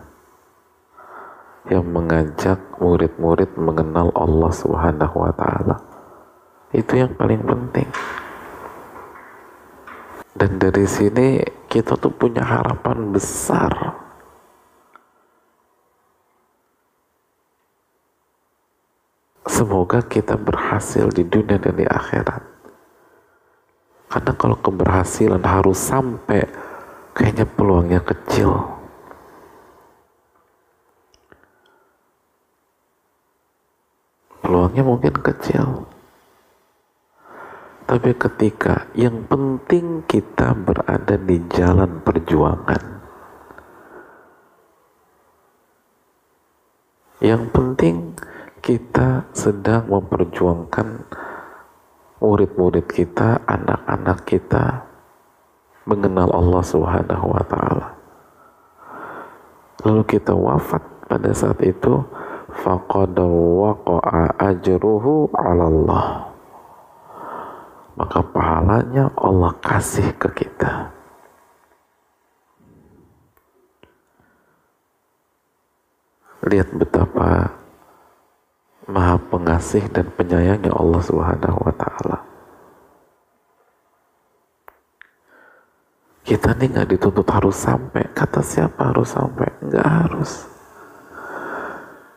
yang 1.65 1.85
mengajak 1.85 2.61
murid-murid 2.77 3.57
mengenal 3.57 4.13
Allah 4.13 4.51
Subhanahu 4.53 5.17
wa 5.17 5.33
taala. 5.33 5.75
Itu 6.69 7.01
yang 7.01 7.17
paling 7.17 7.41
penting. 7.41 7.89
Dan 10.33 10.61
dari 10.61 10.85
sini 10.85 11.41
kita 11.65 11.97
tuh 11.97 12.13
punya 12.13 12.45
harapan 12.45 13.09
besar. 13.09 13.73
Semoga 19.49 20.05
kita 20.05 20.38
berhasil 20.38 21.09
di 21.09 21.25
dunia 21.25 21.57
dan 21.57 21.73
di 21.73 21.81
akhirat. 21.81 22.45
Karena 24.09 24.33
kalau 24.38 24.57
keberhasilan 24.62 25.41
harus 25.41 25.81
sampai 25.81 26.45
kayaknya 27.17 27.49
peluangnya 27.49 28.01
kecil. 28.05 28.77
Peluangnya 34.45 34.83
mungkin 34.85 35.13
kecil. 35.17 35.89
Tapi 37.89 38.13
ketika 38.13 38.85
yang 38.93 39.25
penting 39.25 40.05
kita 40.05 40.53
berada 40.53 41.17
di 41.17 41.41
jalan 41.49 42.05
perjuangan. 42.05 43.01
Yang 47.19 47.43
penting 47.49 47.95
kita 48.69 49.25
sedang 49.34 49.89
memperjuangkan 49.89 51.10
murid-murid 52.21 52.86
kita, 52.86 53.41
anak-anak 53.49 54.29
kita, 54.29 54.86
mengenal 55.89 56.29
Allah 56.29 56.62
Subhanahu 56.62 57.34
wa 57.34 57.43
taala. 57.49 57.88
Lalu 59.82 60.05
kita 60.05 60.38
wafat 60.38 60.86
pada 61.10 61.34
saat 61.34 61.58
itu 61.65 62.05
faqad 62.62 63.17
waqa'a 63.17 64.38
ajruhu 64.38 65.34
'ala 65.34 65.65
Allah. 65.65 66.08
Maka 67.97 68.21
pahalanya 68.21 69.10
Allah 69.17 69.49
kasih 69.65 70.13
ke 70.13 70.45
kita. 70.45 70.93
Lihat 76.45 76.69
betapa 76.77 77.58
maha 78.89 79.15
pengasih 79.30 79.86
dan 79.93 80.10
penyayangnya 80.17 80.73
Allah 80.73 81.02
Subhanahu 81.06 81.60
wa 81.62 81.75
taala. 81.78 82.19
kita 86.30 86.54
nih 86.62 86.69
nggak 86.69 86.89
dituntut 86.93 87.25
harus 87.25 87.58
sampai. 87.58 88.06
Kata 88.13 88.45
siapa 88.45 88.93
harus 88.93 89.17
sampai? 89.17 89.49
Nggak 89.65 89.88
harus. 89.89 90.45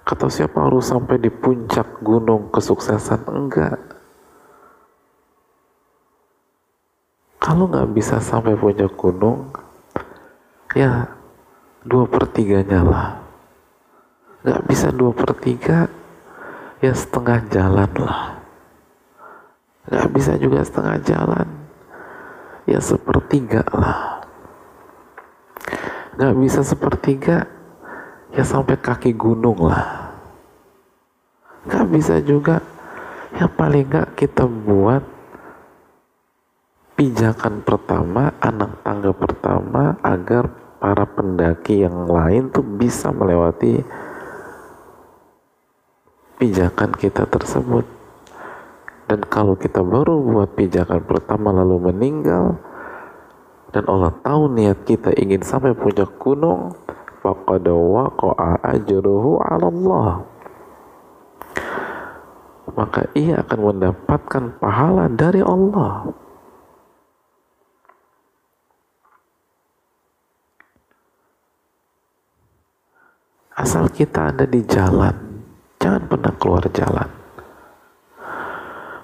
Kata 0.05 0.29
siapa 0.29 0.69
harus 0.69 0.85
sampai 0.85 1.17
di 1.17 1.33
puncak 1.33 2.05
gunung 2.05 2.53
kesuksesan? 2.53 3.25
Enggak 3.25 3.81
kalau 7.43 7.67
nggak 7.67 7.91
bisa 7.91 8.23
sampai 8.23 8.55
puncak 8.55 8.95
gunung 8.95 9.51
ya 10.79 11.11
dua 11.83 12.07
pertiganya 12.07 12.87
lah 12.87 13.09
nggak 14.47 14.63
bisa 14.71 14.95
dua 14.95 15.11
per 15.11 15.35
tiga 15.43 15.91
ya 16.83 16.91
setengah 16.91 17.39
jalan 17.47 17.91
lah. 17.95 18.43
Nggak 19.87 20.09
bisa 20.11 20.33
juga 20.35 20.67
setengah 20.67 20.99
jalan. 21.07 21.49
Ya 22.67 22.83
sepertiga 22.83 23.63
lah. 23.71 24.27
Nggak 26.19 26.35
bisa 26.43 26.61
sepertiga 26.67 27.47
ya 28.35 28.43
sampai 28.43 28.75
kaki 28.83 29.15
gunung 29.15 29.63
lah. 29.63 30.11
Nggak 31.71 31.87
bisa 31.95 32.19
juga. 32.19 32.59
Ya 33.33 33.47
paling 33.47 33.87
nggak 33.89 34.19
kita 34.19 34.45
buat 34.45 35.07
pijakan 36.99 37.65
pertama 37.65 38.37
anak 38.43 38.85
tangga 38.85 39.11
pertama 39.17 39.97
agar 40.05 40.51
para 40.83 41.07
pendaki 41.09 41.87
yang 41.87 42.11
lain 42.11 42.51
tuh 42.53 42.67
bisa 42.67 43.09
melewati 43.15 43.81
pijakan 46.43 46.91
kita 46.99 47.23
tersebut. 47.31 47.87
Dan 49.07 49.23
kalau 49.31 49.55
kita 49.55 49.79
baru 49.79 50.19
buat 50.19 50.59
pijakan 50.59 51.07
pertama 51.07 51.55
lalu 51.55 51.95
meninggal 51.95 52.59
dan 53.71 53.87
Allah 53.87 54.11
tahu 54.27 54.51
niat 54.51 54.83
kita 54.83 55.15
ingin 55.15 55.47
sampai 55.47 55.71
puncak 55.71 56.19
gunung 56.19 56.75
waqa'a 57.23 58.59
ajruhu 58.75 59.39
'ala 59.39 59.71
Allah 59.71 60.11
maka 62.73 63.07
ia 63.15 63.39
akan 63.45 63.59
mendapatkan 63.69 64.45
pahala 64.57 65.05
dari 65.13 65.45
Allah. 65.45 66.09
Asal 73.53 73.93
kita 73.93 74.33
ada 74.33 74.49
di 74.49 74.65
jalan 74.65 75.32
jangan 75.83 76.07
pernah 76.07 76.33
keluar 76.39 76.63
jalan 76.71 77.11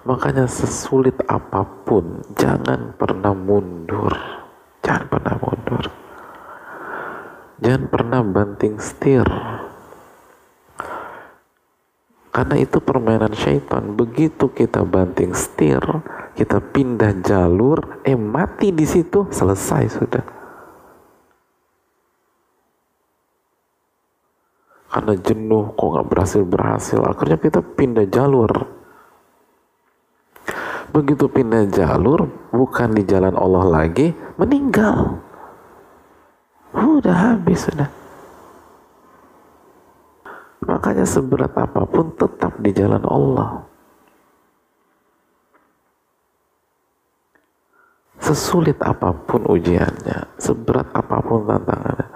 Makanya 0.09 0.49
sesulit 0.49 1.21
apa 1.29 1.69
pun, 1.85 2.25
jangan 2.33 2.97
pernah 2.97 3.37
mundur. 3.37 4.09
Jangan 4.81 5.05
pernah 5.05 5.35
mundur. 5.37 5.85
Jangan 7.61 7.85
pernah 7.93 8.21
banting 8.25 8.81
setir. 8.81 9.29
Karena 12.33 12.57
itu 12.57 12.81
permainan 12.81 13.37
syaitan. 13.37 13.93
Begitu 13.93 14.49
kita 14.49 14.81
banting 14.81 15.37
setir, 15.37 15.85
kita 16.33 16.57
pindah 16.57 17.21
jalur, 17.21 18.01
eh 18.01 18.17
mati 18.17 18.73
di 18.73 18.89
situ, 18.89 19.29
selesai 19.29 19.93
sudah. 19.93 20.38
Karena 24.89 25.13
jenuh, 25.21 25.77
kok 25.77 25.89
nggak 25.93 26.09
berhasil 26.09 26.43
berhasil, 26.49 27.01
akhirnya 27.05 27.37
kita 27.37 27.61
pindah 27.61 28.09
jalur. 28.09 28.49
Begitu 30.89 31.29
pindah 31.29 31.69
jalur 31.69 32.25
bukan 32.49 32.97
di 32.97 33.05
jalan 33.05 33.37
Allah 33.37 33.65
lagi 33.69 34.17
meninggal. 34.41 35.21
Udah 36.73 37.37
habis 37.37 37.69
sudah. 37.69 37.91
Makanya 40.65 41.05
seberat 41.05 41.53
apa 41.53 41.85
pun 41.85 42.09
tetap 42.17 42.57
di 42.61 42.73
jalan 42.73 43.05
Allah. 43.05 43.69
Sesulit 48.19 48.77
apa 48.85 49.13
pun 49.15 49.45
ujiannya 49.49 50.37
seberat 50.37 50.91
apa 50.93 51.17
pun 51.23 51.49
tantangannya 51.49 52.09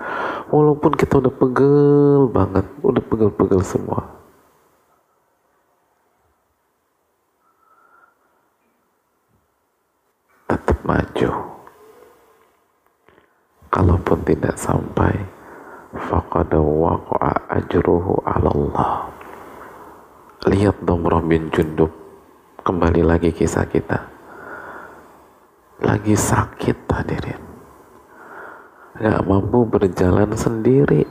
walaupun 0.52 0.92
kita 0.92 1.18
udah 1.18 1.32
pegel 1.32 2.28
banget 2.28 2.68
udah 2.84 3.02
pegel-pegel 3.02 3.64
semua. 3.64 4.20
Maju. 10.82 11.30
Kalaupun 13.70 14.18
tidak 14.26 14.58
sampai 14.58 15.14
faqad 15.94 16.58
waqa'a 16.58 17.54
ajruhu 17.54 18.18
'ala 18.26 18.50
Allah 18.50 19.14
lihat 20.50 20.82
Domroh 20.82 21.22
bin 21.22 21.54
Jundub. 21.54 21.94
Kembali 22.66 23.06
lagi 23.06 23.30
kisah 23.30 23.70
kita. 23.70 24.10
Lagi 25.86 26.18
sakit 26.18 26.90
hadirin 26.90 27.51
gak 29.02 29.26
mampu 29.26 29.66
berjalan 29.66 30.30
sendiri. 30.38 31.02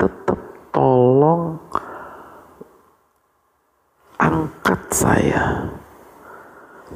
Tetap 0.00 0.40
tolong 0.72 1.60
angkat 4.16 4.80
saya. 4.88 5.68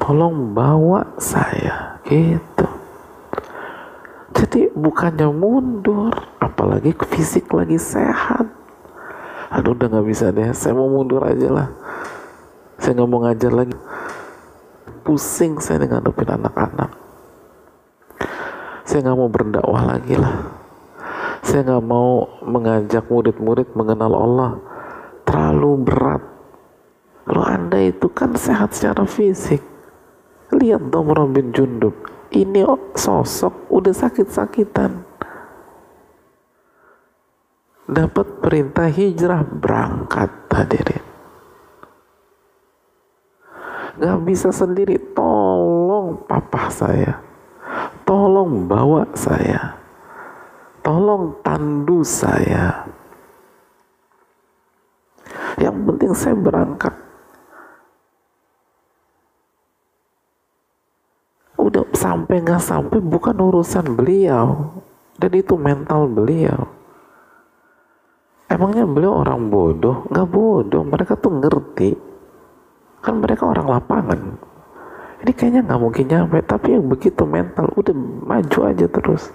Tolong 0.00 0.56
bawa 0.56 1.04
saya. 1.20 2.00
Gitu. 2.08 2.64
Jadi 4.32 4.72
bukannya 4.72 5.28
mundur 5.28 6.12
apalagi 6.40 6.96
fisik 7.12 7.52
lagi 7.52 7.76
sehat. 7.76 8.48
Aduh 9.52 9.76
udah 9.76 9.92
nggak 9.92 10.06
bisa 10.08 10.32
deh. 10.32 10.48
Saya 10.56 10.72
mau 10.72 10.88
mundur 10.88 11.20
aja 11.28 11.48
lah. 11.52 11.68
Saya 12.80 12.96
nggak 12.96 13.08
mau 13.12 13.20
ngajar 13.20 13.52
lagi. 13.52 13.76
Pusing 15.04 15.60
saya 15.60 15.84
dengan 15.84 16.02
anak-anak 16.08 17.05
saya 18.96 19.12
nggak 19.12 19.20
mau 19.20 19.28
berdakwah 19.28 19.82
lagi 19.92 20.16
lah. 20.16 20.56
Saya 21.44 21.68
nggak 21.68 21.84
mau 21.84 22.40
mengajak 22.48 23.04
murid-murid 23.12 23.76
mengenal 23.76 24.08
Allah 24.16 24.50
terlalu 25.28 25.84
berat. 25.84 26.24
Kalau 27.28 27.44
anda 27.44 27.76
itu 27.76 28.08
kan 28.08 28.32
sehat 28.40 28.72
secara 28.72 29.04
fisik. 29.04 29.60
Lihat 30.48 30.88
dong 30.88 31.12
Robin 31.12 31.52
Jundub. 31.52 31.92
Ini 32.32 32.64
sosok 32.96 33.68
udah 33.68 33.92
sakit-sakitan. 33.92 35.04
Dapat 37.92 38.26
perintah 38.40 38.88
hijrah 38.88 39.44
berangkat 39.44 40.32
hadirin. 40.48 41.04
Nggak 44.00 44.18
bisa 44.24 44.48
sendiri. 44.56 44.96
Tolong 45.12 46.24
papa 46.24 46.72
saya 46.72 47.25
tolong 48.06 48.70
bawa 48.70 49.04
saya 49.18 49.74
tolong 50.80 51.34
tandu 51.42 52.06
saya 52.06 52.86
yang 55.58 55.74
penting 55.84 56.14
saya 56.14 56.38
berangkat 56.38 56.94
udah 61.58 61.82
sampai 61.92 62.40
nggak 62.40 62.62
sampai 62.62 63.02
bukan 63.02 63.36
urusan 63.36 63.98
beliau 63.98 64.70
dan 65.18 65.32
itu 65.34 65.58
mental 65.58 66.06
beliau 66.06 66.76
Emangnya 68.46 68.86
beliau 68.86 69.26
orang 69.26 69.50
bodoh? 69.50 70.06
Nggak 70.06 70.28
bodoh, 70.30 70.82
mereka 70.86 71.18
tuh 71.18 71.34
ngerti. 71.34 71.90
Kan 73.02 73.18
mereka 73.18 73.50
orang 73.50 73.66
lapangan. 73.66 74.20
Ini 75.24 75.32
kayaknya 75.32 75.60
nggak 75.64 75.80
mungkin 75.80 76.04
nyampe, 76.04 76.38
tapi 76.44 76.76
yang 76.76 76.84
begitu 76.84 77.24
mental, 77.24 77.72
udah 77.72 77.94
maju 77.96 78.58
aja 78.68 78.86
terus. 78.90 79.32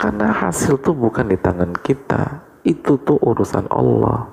Karena 0.00 0.32
hasil 0.32 0.80
tuh 0.80 0.96
bukan 0.96 1.28
di 1.28 1.36
tangan 1.36 1.76
kita, 1.76 2.46
itu 2.64 2.96
tuh 3.02 3.20
urusan 3.20 3.68
Allah. 3.68 4.32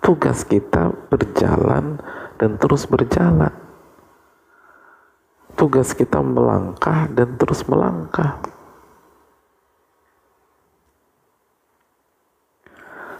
Tugas 0.00 0.48
kita 0.48 0.92
berjalan 1.12 2.00
dan 2.40 2.56
terus 2.56 2.88
berjalan. 2.88 3.52
Tugas 5.54 5.92
kita 5.92 6.24
melangkah 6.24 7.08
dan 7.12 7.36
terus 7.36 7.68
melangkah. 7.68 8.53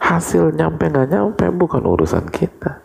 Hasil 0.04 0.52
nyampe 0.52 0.92
nggak 0.92 1.08
nyampe 1.08 1.44
bukan 1.48 1.82
urusan 1.88 2.28
kita. 2.28 2.84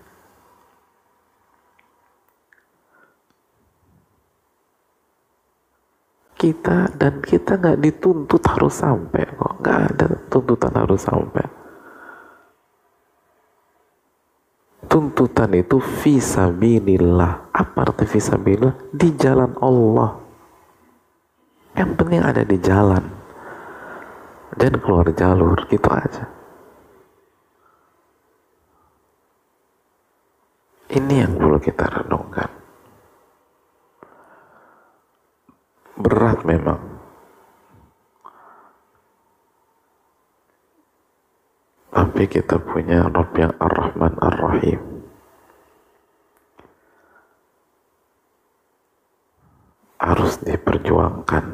Kita 6.40 6.96
dan 6.96 7.20
kita 7.20 7.60
nggak 7.60 7.84
dituntut 7.84 8.40
harus 8.48 8.80
sampai 8.80 9.28
kok. 9.36 9.60
Nggak 9.60 9.80
ada 9.92 10.08
tuntutan 10.32 10.72
harus 10.72 11.02
sampai. 11.04 11.46
Tuntutan 14.88 15.52
itu 15.60 15.84
visabilillah. 15.84 17.52
Apa 17.52 17.92
arti 17.92 18.08
visabilillah? 18.08 18.96
Di 18.96 19.12
jalan 19.20 19.52
Allah. 19.60 20.16
Yang 21.76 21.92
penting 22.00 22.22
ada 22.24 22.44
di 22.48 22.58
jalan. 22.64 23.04
Dan 24.56 24.80
keluar 24.80 25.12
jalur 25.12 25.60
gitu 25.68 25.92
aja 25.92 26.39
Ini 30.90 31.22
yang 31.22 31.38
perlu 31.38 31.62
kita 31.62 31.86
renungkan. 31.86 32.50
Berat 36.02 36.42
memang. 36.50 36.82
Tapi 41.94 42.24
kita 42.26 42.58
punya 42.58 43.06
Rabb 43.06 43.38
yang 43.38 43.54
Ar-Rahman 43.62 44.18
Ar-Rahim. 44.18 44.82
Harus 50.02 50.42
diperjuangkan. 50.42 51.46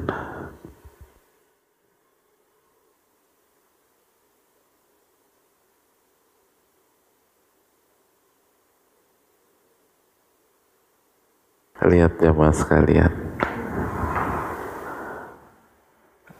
Lihat 11.85 12.17
jamaah 12.17 12.55
sekalian 12.55 13.25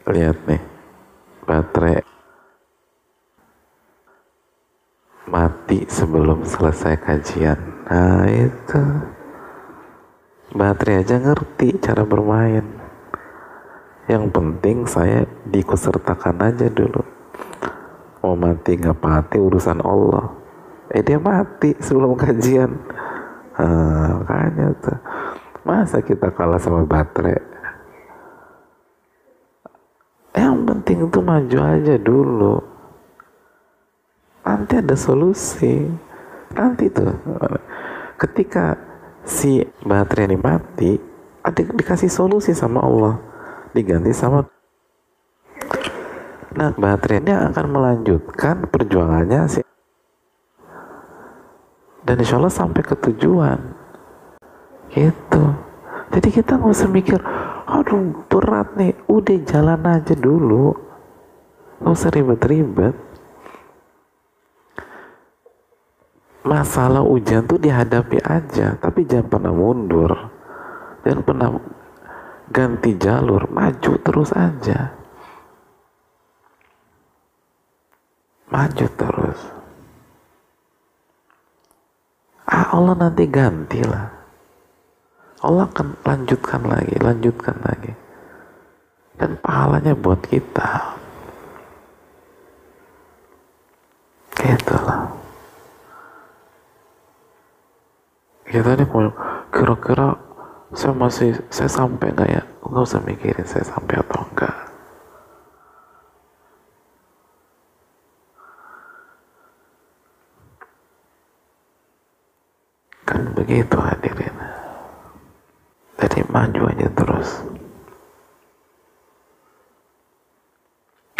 lihat 0.06 0.38
nih 0.46 0.62
baterai 1.42 1.98
mati 5.26 5.82
sebelum 5.90 6.46
selesai 6.46 6.94
kajian. 7.02 7.58
Nah 7.90 8.30
itu. 8.30 8.82
Baterai 10.54 11.02
aja 11.02 11.18
ngerti 11.18 11.82
cara 11.82 12.06
bermain. 12.06 12.62
Yang 14.06 14.24
penting 14.30 14.86
saya 14.86 15.26
diikusertakan 15.50 16.38
aja 16.38 16.70
dulu. 16.70 17.02
Mau 18.22 18.38
mati 18.38 18.78
nggak 18.78 19.02
mati 19.02 19.42
urusan 19.42 19.82
Allah. 19.82 20.30
Eh 20.94 21.02
dia 21.02 21.18
mati 21.18 21.74
sebelum 21.82 22.14
kajian. 22.14 22.70
Ah, 23.58 24.22
makanya 24.22 24.70
tuh 24.78 24.98
Masa 25.66 25.98
kita 25.98 26.30
kalah 26.30 26.62
sama 26.62 26.86
baterai? 26.86 27.42
Yang 30.38 30.56
penting 30.62 30.98
itu 31.10 31.18
maju 31.18 31.58
aja 31.58 31.94
dulu. 31.98 32.56
Nanti 34.46 34.78
ada 34.78 34.94
solusi. 34.94 35.90
Nanti 36.54 36.86
tuh 36.86 37.10
ketika 38.14 38.78
si 39.26 39.66
baterai 39.82 40.30
ini 40.30 40.38
mati, 40.38 40.94
ada 41.42 41.58
dikasih 41.58 42.14
solusi 42.14 42.54
sama 42.54 42.86
Allah. 42.86 43.18
Diganti 43.74 44.14
sama 44.14 44.46
Nah, 46.56 46.72
baterai 46.72 47.20
ini 47.20 47.36
akan 47.36 47.66
melanjutkan 47.68 48.64
perjuangannya 48.72 49.44
sih. 49.44 49.66
Dan 52.00 52.16
insya 52.16 52.40
Allah 52.40 52.48
sampai 52.48 52.80
ke 52.80 52.96
tujuan. 52.96 53.75
Gitu. 54.90 55.42
Jadi 56.16 56.28
kita 56.32 56.56
nggak 56.56 56.72
usah 56.72 56.88
mikir, 56.88 57.20
aduh 57.66 58.24
berat 58.30 58.72
nih, 58.78 58.94
udah 59.10 59.38
jalan 59.44 59.82
aja 59.84 60.14
dulu. 60.16 60.72
Nggak 61.82 61.92
usah 61.92 62.10
ribet-ribet. 62.14 62.96
Masalah 66.46 67.02
ujian 67.02 67.42
tuh 67.44 67.58
dihadapi 67.58 68.22
aja, 68.22 68.78
tapi 68.78 69.02
jangan 69.02 69.28
pernah 69.28 69.52
mundur. 69.52 70.12
Jangan 71.02 71.22
pernah 71.26 71.48
ganti 72.48 72.94
jalur, 72.94 73.50
maju 73.50 73.92
terus 73.98 74.30
aja. 74.30 74.94
Maju 78.46 78.86
terus. 78.94 79.40
Ah, 82.46 82.72
Allah 82.72 82.94
nanti 82.94 83.26
gantilah. 83.26 84.15
Allah 85.44 85.68
akan 85.68 86.00
lanjutkan 86.00 86.64
lagi, 86.64 86.96
lanjutkan 86.96 87.56
lagi. 87.60 87.92
Dan 89.16 89.36
pahalanya 89.40 89.92
buat 89.92 90.20
kita. 90.24 90.96
Itulah. 94.46 95.10
Kita 98.46 98.78
nih 98.78 98.88
mau 98.88 99.10
kira-kira 99.50 100.14
saya 100.72 100.94
masih 100.94 101.34
saya 101.50 101.68
sampai 101.68 102.14
nggak 102.14 102.30
ya? 102.30 102.42
Nggak 102.62 102.86
usah 102.86 103.00
mikirin 103.02 103.48
saya 103.48 103.66
sampai 103.66 103.98
atau 104.00 104.22
enggak. 104.22 104.56
Kan 113.06 113.22
begitu 113.34 113.76
hadirin 113.78 113.95
jadi 116.16 116.32
maju 116.32 116.62
aja 116.72 116.88
terus. 116.96 117.44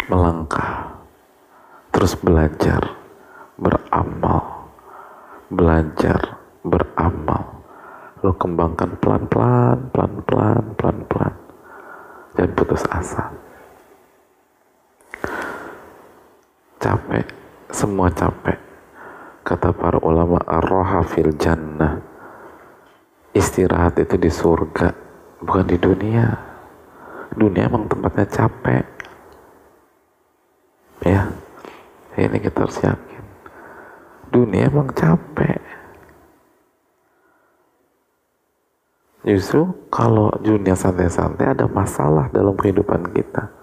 Melangkah. 0.09 0.89
Terus 1.93 2.17
belajar 2.17 2.81
beramal. 3.61 4.73
Belajar 5.53 6.41
beramal. 6.65 7.61
Lo 8.25 8.33
kembangkan 8.41 8.97
pelan-pelan 8.97 9.93
pelan-pelan 9.93 10.65
pelan-pelan. 10.73 11.33
Dan 12.33 12.49
putus 12.57 12.81
asa. 12.89 13.29
Capek. 16.81 17.29
Semua 17.69 18.09
capek. 18.09 18.57
Kata 19.45 19.69
para 19.77 20.01
ulama 20.01 20.41
arroha 20.49 21.05
fil 21.05 21.37
jannah 21.37 22.06
istirahat 23.37 24.01
itu 24.01 24.17
di 24.17 24.33
surga 24.33 24.89
bukan 25.45 25.65
di 25.69 25.77
dunia. 25.77 26.27
Dunia 27.37 27.69
emang 27.69 27.85
tempatnya 27.85 28.25
capek. 28.25 28.85
Ya 31.05 31.29
ini 32.17 32.37
kita 32.41 32.65
harus 32.65 32.81
yakin. 32.81 33.23
Dunia 34.33 34.73
emang 34.73 34.89
capek. 34.89 35.61
Justru 39.27 39.69
kalau 39.91 40.33
dunia 40.41 40.73
santai-santai 40.73 41.51
ada 41.51 41.67
masalah 41.69 42.31
dalam 42.33 42.57
kehidupan 42.57 43.11
kita. 43.13 43.53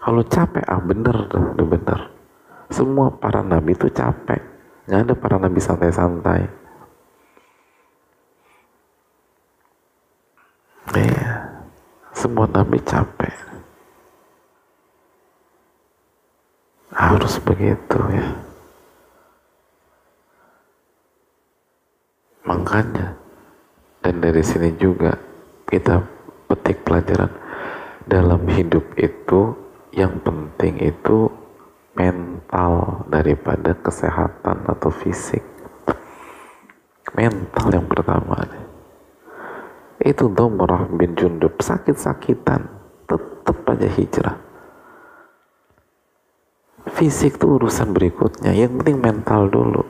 Kalau 0.00 0.24
capek 0.26 0.64
ah 0.66 0.80
bener 0.80 1.28
tuh 1.30 1.54
bener. 1.68 2.10
Semua 2.72 3.12
para 3.12 3.44
nabi 3.44 3.76
itu 3.76 3.86
capek. 3.92 4.40
Nggak 4.88 5.00
ada 5.06 5.14
para 5.14 5.36
nabi 5.38 5.60
santai-santai 5.60 6.59
iya. 10.98 11.50
Semua 12.10 12.50
nabi 12.50 12.82
capek. 12.82 13.34
Harus 16.90 17.38
begitu 17.38 17.98
ya. 18.10 18.28
Makanya 22.42 23.14
dan 24.00 24.18
dari 24.18 24.42
sini 24.42 24.74
juga 24.74 25.14
kita 25.70 26.02
petik 26.50 26.82
pelajaran. 26.82 27.30
Dalam 28.10 28.42
hidup 28.50 28.82
itu 28.98 29.54
yang 29.94 30.18
penting 30.24 30.82
itu 30.82 31.30
mental 31.94 33.06
daripada 33.06 33.76
kesehatan 33.78 34.66
atau 34.66 34.90
fisik. 34.90 35.46
Mental 37.14 37.66
yang 37.70 37.86
pertama 37.86 38.42
itu 40.00 40.32
Domrah 40.32 40.88
bin 40.88 41.12
Jundub 41.12 41.60
sakit-sakitan 41.60 42.64
tetap 43.04 43.56
aja 43.68 43.88
hijrah. 43.88 44.36
Fisik 46.96 47.36
itu 47.36 47.46
urusan 47.60 47.92
berikutnya 47.92 48.56
yang 48.56 48.80
penting 48.80 48.96
mental 48.96 49.52
dulu. 49.52 49.84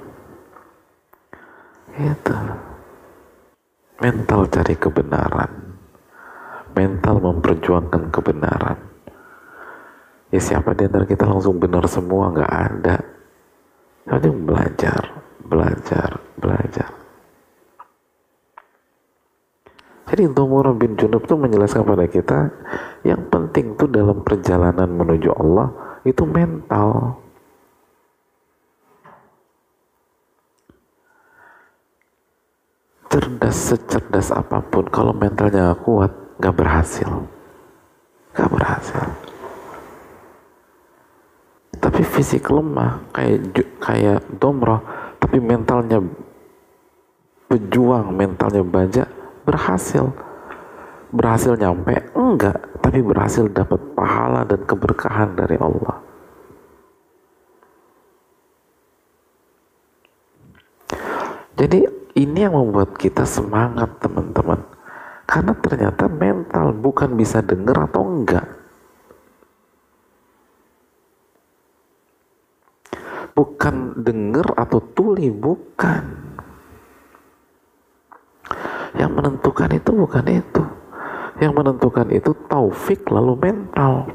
Itu. 1.95 2.35
Mental 4.03 4.41
cari 4.51 4.75
kebenaran. 4.75 5.51
Mental 6.75 7.17
memperjuangkan 7.23 8.11
kebenaran. 8.11 8.79
Ya 10.31 10.41
siapa 10.43 10.75
di 10.75 10.87
antara 10.87 11.07
kita 11.07 11.27
langsung 11.27 11.59
benar 11.63 11.87
semua? 11.87 12.35
Nggak 12.35 12.53
ada. 12.55 12.97
Belajar 14.11 14.35
belajar 14.35 15.03
belajar 15.47 16.11
jadi 20.21 20.37
Umar 20.37 20.69
bin 20.77 21.01
Junub 21.01 21.25
itu 21.25 21.33
menjelaskan 21.33 21.81
pada 21.81 22.05
kita 22.05 22.53
yang 23.09 23.25
penting 23.33 23.73
tuh 23.73 23.89
dalam 23.89 24.21
perjalanan 24.21 24.85
menuju 24.85 25.33
Allah 25.33 25.73
itu 26.05 26.29
mental. 26.29 27.17
Cerdas 33.09 33.57
secerdas 33.57 34.29
apa 34.29 34.61
pun, 34.61 34.93
kalau 34.93 35.17
mentalnya 35.17 35.73
gak 35.73 35.89
kuat, 35.89 36.13
gak 36.37 36.53
berhasil. 36.53 37.25
Gak 38.37 38.53
berhasil. 38.53 39.01
Tapi 41.81 42.05
fisik 42.05 42.53
lemah, 42.53 43.01
kayak 43.17 43.57
kayak 43.81 44.21
domroh, 44.37 44.85
tapi 45.17 45.41
mentalnya 45.41 46.05
pejuang, 47.49 48.13
mentalnya 48.13 48.61
baja, 48.61 49.09
berhasil. 49.45 50.11
Berhasil 51.11 51.59
nyampe? 51.59 52.15
Enggak. 52.15 52.59
Tapi 52.81 53.03
berhasil 53.03 53.51
dapat 53.51 53.81
pahala 53.99 54.47
dan 54.47 54.63
keberkahan 54.65 55.35
dari 55.35 55.59
Allah. 55.59 56.01
Jadi 61.61 61.85
ini 62.17 62.39
yang 62.41 62.57
membuat 62.57 62.97
kita 62.97 63.29
semangat 63.29 64.01
teman-teman. 64.01 64.65
Karena 65.29 65.53
ternyata 65.55 66.09
mental 66.09 66.75
bukan 66.75 67.15
bisa 67.15 67.45
dengar 67.45 67.87
atau 67.87 68.03
enggak. 68.03 68.49
Bukan 73.37 74.03
dengar 74.03 74.57
atau 74.59 74.83
tuli 74.83 75.31
bukan 75.31 76.30
yang 78.99 79.15
menentukan 79.15 79.71
itu 79.75 79.91
bukan 79.95 80.27
itu 80.27 80.63
yang 81.41 81.57
menentukan 81.57 82.05
itu 82.13 82.37
taufik 82.47 83.09
lalu 83.09 83.33
mental. 83.41 84.13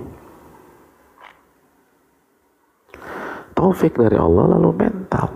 Taufik 3.58 3.98
dari 3.98 4.14
Allah 4.14 4.46
lalu 4.56 4.70
mental. 4.78 5.28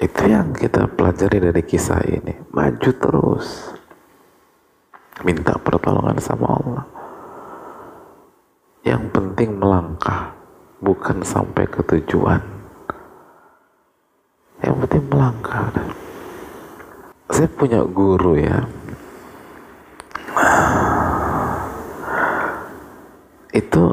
Itu 0.00 0.22
yang 0.24 0.54
kita 0.54 0.86
pelajari 0.96 1.50
dari 1.50 1.62
kisah 1.66 2.00
ini. 2.06 2.32
Maju 2.54 2.90
terus. 2.94 3.74
Minta 5.26 5.58
pertolongan 5.60 6.16
sama 6.22 6.46
Allah. 6.56 6.84
Yang 8.80 9.02
penting 9.12 9.60
melangkah, 9.60 10.32
bukan 10.80 11.20
sampai 11.20 11.68
ke 11.68 11.80
tujuan. 11.84 12.40
Yang 14.60 14.76
penting 14.84 15.04
melangkah. 15.08 15.72
Saya 17.30 17.48
punya 17.56 17.80
guru 17.86 18.36
ya. 18.36 18.58
Itu 23.52 23.92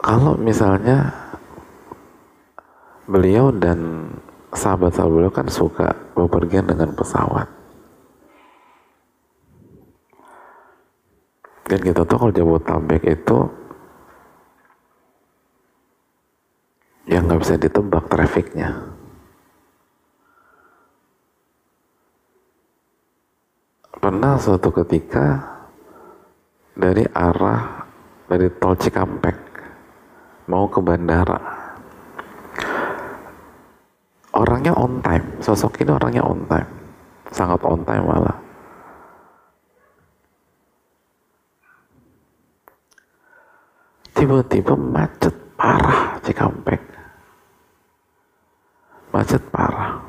kalau 0.00 0.36
misalnya 0.38 1.12
beliau 3.04 3.52
dan 3.52 4.08
sahabat-sahabat 4.54 5.12
beliau 5.12 5.32
kan 5.32 5.48
suka 5.50 5.92
bepergian 6.16 6.64
dengan 6.64 6.94
pesawat. 6.96 7.48
Dan 11.64 11.80
kita 11.80 12.04
tahu 12.04 12.28
kalau 12.28 12.34
Jabodetabek 12.36 13.02
itu 13.08 13.63
yang 17.04 17.28
nggak 17.28 17.40
bisa 17.40 17.54
ditebak 17.60 18.04
trafiknya. 18.08 18.70
Pernah 23.92 24.36
suatu 24.36 24.68
ketika 24.84 25.40
dari 26.76 27.04
arah 27.08 27.88
dari 28.28 28.48
tol 28.60 28.76
Cikampek 28.76 29.36
mau 30.48 30.68
ke 30.68 30.80
bandara. 30.80 31.40
Orangnya 34.34 34.74
on 34.74 34.98
time. 35.00 35.40
Sosok 35.40 35.80
ini 35.80 35.94
orangnya 35.94 36.26
on 36.26 36.42
time. 36.50 36.68
Sangat 37.30 37.62
on 37.64 37.80
time 37.86 38.04
malah. 38.04 38.38
Tiba-tiba 44.14 44.74
macet 44.74 45.34
parah 45.54 46.13
Cikampek 46.24 46.80
macet 49.12 49.44
parah. 49.52 50.00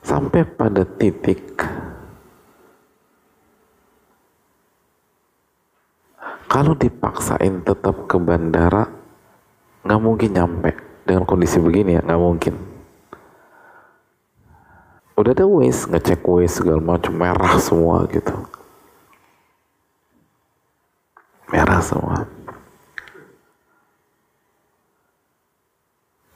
Sampai 0.00 0.48
pada 0.48 0.82
titik 0.82 1.44
kalau 6.48 6.72
dipaksain 6.72 7.60
tetap 7.62 8.08
ke 8.08 8.16
bandara 8.16 8.88
nggak 9.84 10.00
mungkin 10.00 10.30
nyampe 10.32 10.72
dengan 11.04 11.28
kondisi 11.28 11.60
begini 11.60 12.00
ya 12.00 12.02
nggak 12.02 12.22
mungkin. 12.24 12.54
Udah 15.14 15.36
ada 15.36 15.46
waste 15.46 15.92
ngecek 15.92 16.24
waste 16.26 16.64
segala 16.64 16.80
macam 16.80 17.12
merah 17.14 17.60
semua 17.60 18.08
gitu. 18.08 18.34
Merah 21.52 21.78
semua 21.84 22.33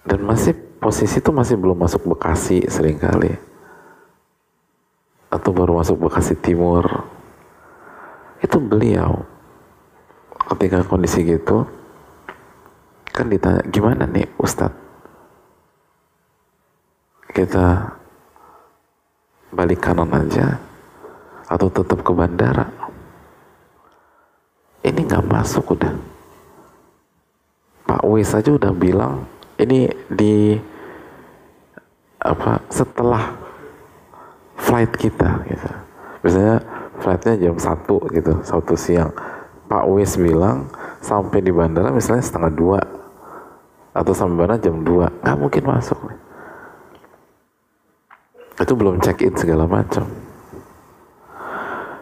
dan 0.09 0.25
masih 0.25 0.57
posisi 0.81 1.21
itu 1.21 1.29
masih 1.29 1.61
belum 1.61 1.77
masuk 1.77 2.09
Bekasi 2.09 2.65
sering 2.73 2.97
kali. 2.97 3.37
Atau 5.29 5.53
baru 5.53 5.77
masuk 5.77 6.09
Bekasi 6.09 6.33
Timur. 6.41 7.05
Itu 8.41 8.57
beliau 8.57 9.29
ketika 10.49 10.81
kondisi 10.89 11.29
gitu 11.29 11.69
kan 13.13 13.29
ditanya 13.29 13.61
gimana 13.69 14.09
nih 14.09 14.25
Ustadz? 14.41 14.79
Kita 17.29 17.93
balik 19.53 19.85
kanan 19.85 20.09
aja 20.09 20.57
atau 21.45 21.69
tetap 21.69 22.01
ke 22.01 22.13
bandara. 22.17 22.65
Ini 24.81 25.05
nggak 25.05 25.29
masuk 25.29 25.77
udah. 25.77 25.93
Pak 27.85 28.03
W 28.07 28.23
saja 28.25 28.55
udah 28.57 28.73
bilang 28.73 29.27
ini 29.59 29.91
di 30.07 30.55
apa 32.19 32.63
setelah 32.71 33.35
flight 34.59 34.95
kita 34.95 35.43
gitu. 35.47 35.71
Biasanya 36.23 36.57
flightnya 36.99 37.35
jam 37.39 37.57
satu 37.59 37.99
gitu 38.15 38.33
satu 38.47 38.75
siang. 38.79 39.11
Pak 39.69 39.85
Wis 39.93 40.17
bilang 40.17 40.73
sampai 41.05 41.45
di 41.45 41.53
bandara 41.53 41.93
misalnya 41.93 42.25
setengah 42.25 42.53
dua 42.55 42.81
atau 43.93 44.13
sampai 44.15 44.47
bandara 44.47 44.63
jam 44.63 44.81
dua. 44.83 45.11
Nggak 45.23 45.39
mungkin 45.39 45.63
masuk. 45.67 45.99
Itu 48.59 48.75
belum 48.75 48.99
check 48.99 49.23
in 49.23 49.35
segala 49.39 49.69
macam. 49.71 50.07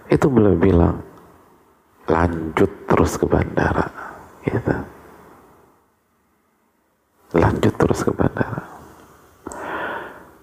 Itu 0.08 0.30
belum 0.30 0.56
bilang 0.62 1.02
lanjut 2.06 2.70
terus 2.86 3.18
ke 3.18 3.26
bandara 3.26 3.90
gitu 4.46 4.95
lanjut 7.36 7.74
terus 7.76 8.00
ke 8.00 8.10
bandara. 8.10 8.64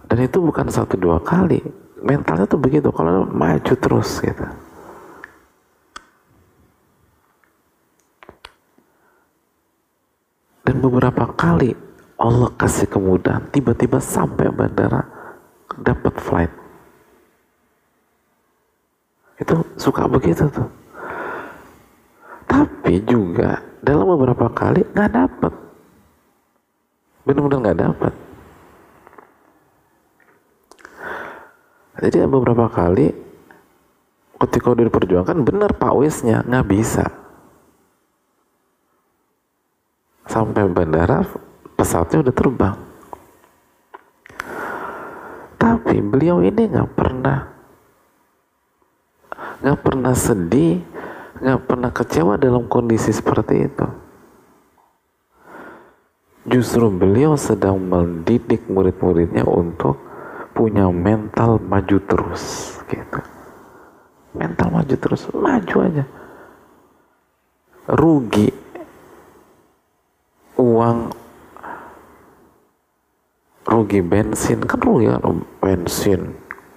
Dan 0.06 0.30
itu 0.30 0.38
bukan 0.38 0.70
satu 0.70 0.94
dua 0.94 1.18
kali. 1.18 1.58
Mentalnya 2.04 2.46
tuh 2.46 2.60
begitu 2.60 2.94
kalau 2.94 3.26
maju 3.26 3.74
terus 3.74 4.22
gitu. 4.22 4.46
Dan 10.64 10.80
beberapa 10.80 11.28
kali 11.34 11.74
Allah 12.20 12.52
kasih 12.56 12.88
kemudahan 12.88 13.50
tiba-tiba 13.50 13.98
sampai 13.98 14.54
bandara 14.54 15.02
dapat 15.82 16.14
flight. 16.22 16.54
Itu 19.42 19.66
suka 19.82 20.06
begitu 20.06 20.46
tuh. 20.52 20.70
Tapi 22.46 23.02
juga 23.10 23.64
dalam 23.82 24.14
beberapa 24.14 24.46
kali 24.52 24.86
nggak 24.94 25.12
dapat 25.12 25.63
benar-benar 27.24 27.60
nggak 27.64 27.80
dapat. 27.80 28.14
Jadi 32.04 32.18
beberapa 32.28 32.68
kali 32.68 33.16
ketika 34.44 34.76
udah 34.76 34.84
diperjuangkan 34.92 35.38
benar 35.48 35.72
Pak 35.78 35.94
Wisnya 35.96 36.44
nggak 36.44 36.68
bisa. 36.68 37.06
Sampai 40.28 40.68
bandara 40.68 41.24
pesawatnya 41.80 42.28
udah 42.28 42.36
terbang. 42.36 42.78
Tapi 45.56 45.96
beliau 46.04 46.44
ini 46.44 46.68
nggak 46.68 46.92
pernah 46.92 47.54
nggak 49.64 49.80
pernah 49.80 50.12
sedih 50.12 50.84
nggak 51.40 51.62
pernah 51.64 51.88
kecewa 51.88 52.36
dalam 52.36 52.68
kondisi 52.68 53.16
seperti 53.16 53.64
itu 53.64 53.88
justru 56.44 56.92
beliau 56.92 57.40
sedang 57.40 57.80
mendidik 57.80 58.68
murid-muridnya 58.68 59.48
untuk 59.48 60.00
punya 60.54 60.88
mental 60.92 61.58
maju 61.60 61.98
terus 62.04 62.78
gitu. 62.92 63.20
Mental 64.34 64.68
maju 64.70 64.96
terus 64.98 65.30
maju 65.34 65.76
aja. 65.86 66.04
Rugi. 67.90 68.50
Uang. 70.60 71.00
Rugi 73.64 74.00
bensin. 74.04 74.60
Kan 74.66 74.80
rugi 74.84 75.10
kan 75.10 75.22
bensin 75.62 76.22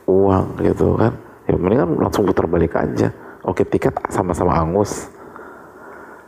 uang 0.06 0.62
gitu 0.62 0.94
kan. 0.96 1.12
Ya 1.46 1.54
mendingan 1.54 1.98
langsung 1.98 2.26
putar 2.26 2.46
balik 2.46 2.74
aja. 2.74 3.10
Oke 3.46 3.62
tiket 3.62 3.94
sama-sama 4.10 4.58
angus. 4.58 5.10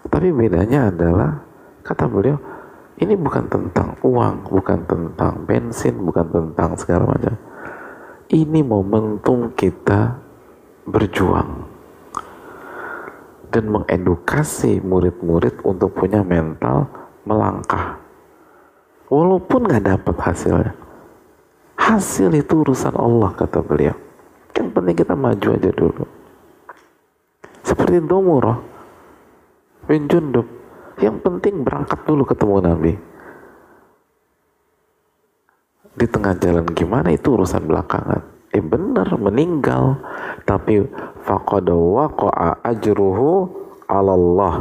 Tapi 0.09 0.31
bedanya 0.31 0.89
adalah 0.89 1.43
kata 1.83 2.07
beliau 2.07 2.39
ini 2.99 3.15
bukan 3.15 3.47
tentang 3.47 3.95
uang, 4.03 4.51
bukan 4.51 4.83
tentang 4.91 5.47
bensin, 5.47 5.95
bukan 6.03 6.27
tentang 6.35 6.75
segala 6.75 7.15
macam. 7.15 7.35
Ini 8.29 8.61
momentum 8.67 9.55
kita 9.55 10.19
berjuang 10.85 11.65
dan 13.49 13.65
mengedukasi 13.71 14.83
murid-murid 14.85 15.65
untuk 15.65 15.95
punya 15.95 16.21
mental 16.27 16.91
melangkah. 17.25 17.97
Walaupun 19.09 19.65
nggak 19.65 19.85
dapat 19.89 20.17
hasilnya. 20.21 20.73
Hasil 21.79 22.29
itu 22.37 22.67
urusan 22.67 22.93
Allah 22.93 23.33
kata 23.33 23.65
beliau. 23.65 23.97
Yang 24.53 24.69
penting 24.75 24.97
kita 24.99 25.15
maju 25.17 25.49
aja 25.55 25.71
dulu. 25.73 26.05
Seperti 27.65 28.05
Domuro 28.05 28.55
bin 29.89 30.05
yang 30.99 31.23
penting 31.23 31.63
berangkat 31.63 32.03
dulu 32.07 32.27
ketemu 32.27 32.57
Nabi. 32.63 32.93
Di 35.99 36.07
tengah 36.07 36.35
jalan 36.39 36.67
gimana 36.75 37.11
itu 37.11 37.35
urusan 37.35 37.67
belakangan. 37.67 38.23
Eh 38.55 38.63
benar 38.63 39.11
meninggal. 39.19 39.99
Tapi 40.47 40.87
faqad 41.27 41.71
waqa'a 41.71 42.63
ajruhu 42.63 43.51
'ala 43.91 44.15
Allah. 44.15 44.55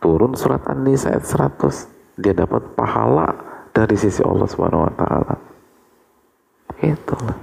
Turun 0.00 0.36
surat 0.36 0.64
An-Nisa 0.68 1.16
ayat 1.16 1.24
100. 1.24 2.20
Dia 2.20 2.36
dapat 2.36 2.76
pahala 2.76 3.32
dari 3.72 3.96
sisi 3.96 4.20
Allah 4.24 4.48
Subhanahu 4.48 4.88
wa 4.88 4.92
taala. 4.92 5.34
Itulah. 6.80 7.38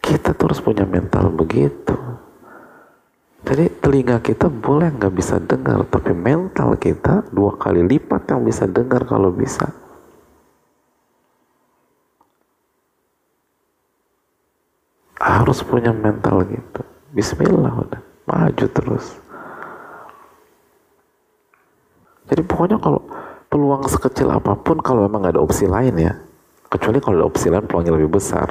Kita 0.00 0.32
terus 0.36 0.60
punya 0.60 0.84
mental 0.84 1.32
begitu. 1.32 1.96
Jadi 3.42 3.68
telinga 3.82 4.22
kita 4.22 4.46
boleh 4.46 4.94
nggak 4.94 5.14
bisa 5.18 5.42
dengar, 5.42 5.82
tapi 5.90 6.14
mental 6.14 6.78
kita 6.78 7.26
dua 7.34 7.58
kali 7.58 7.82
lipat 7.82 8.30
yang 8.30 8.46
bisa 8.46 8.70
dengar 8.70 9.02
kalau 9.02 9.34
bisa. 9.34 9.66
Harus 15.18 15.62
punya 15.66 15.90
mental 15.90 16.46
gitu. 16.46 16.82
Bismillah 17.10 17.74
udah, 17.82 18.00
maju 18.30 18.66
terus. 18.70 19.06
Jadi 22.30 22.42
pokoknya 22.46 22.78
kalau 22.78 23.02
peluang 23.50 23.84
sekecil 23.90 24.32
apa 24.32 24.56
pun 24.56 24.80
kalau 24.80 25.04
memang 25.04 25.28
ada 25.28 25.42
opsi 25.42 25.68
lain 25.68 25.92
ya, 25.98 26.14
kecuali 26.70 27.02
kalau 27.02 27.20
ada 27.20 27.26
opsi 27.28 27.50
lain 27.52 27.66
peluangnya 27.66 27.92
lebih 27.98 28.16
besar. 28.16 28.48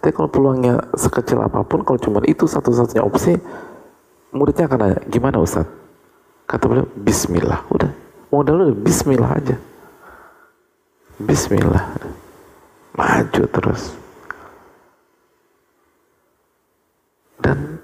Tapi 0.00 0.16
kalau 0.16 0.32
peluangnya 0.32 0.80
sekecil 0.96 1.44
apa 1.44 1.60
pun, 1.60 1.84
kalau 1.84 2.00
cuma 2.00 2.24
itu 2.24 2.48
satu-satunya 2.48 3.04
opsi, 3.04 3.36
muridnya 4.30 4.66
akan 4.66 4.78
nanya, 4.78 4.98
gimana 5.10 5.38
Ustaz? 5.42 5.66
Kata 6.46 6.66
beliau, 6.66 6.86
Bismillah. 6.98 7.62
Udah, 7.70 7.90
modal 8.34 8.66
udah 8.66 8.78
Bismillah 8.78 9.30
aja. 9.38 9.56
Bismillah. 11.20 11.84
Maju 12.96 13.42
terus. 13.54 13.94
Dan 17.38 17.78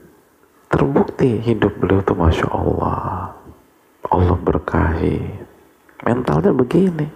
terbukti 0.72 1.38
hidup 1.40 1.72
beliau 1.78 2.03
tuh 2.03 2.16
Masya 2.18 2.49
Allah. 2.51 3.30
Allah 4.11 4.36
berkahi. 4.40 5.20
Mentalnya 6.03 6.51
begini. 6.51 7.07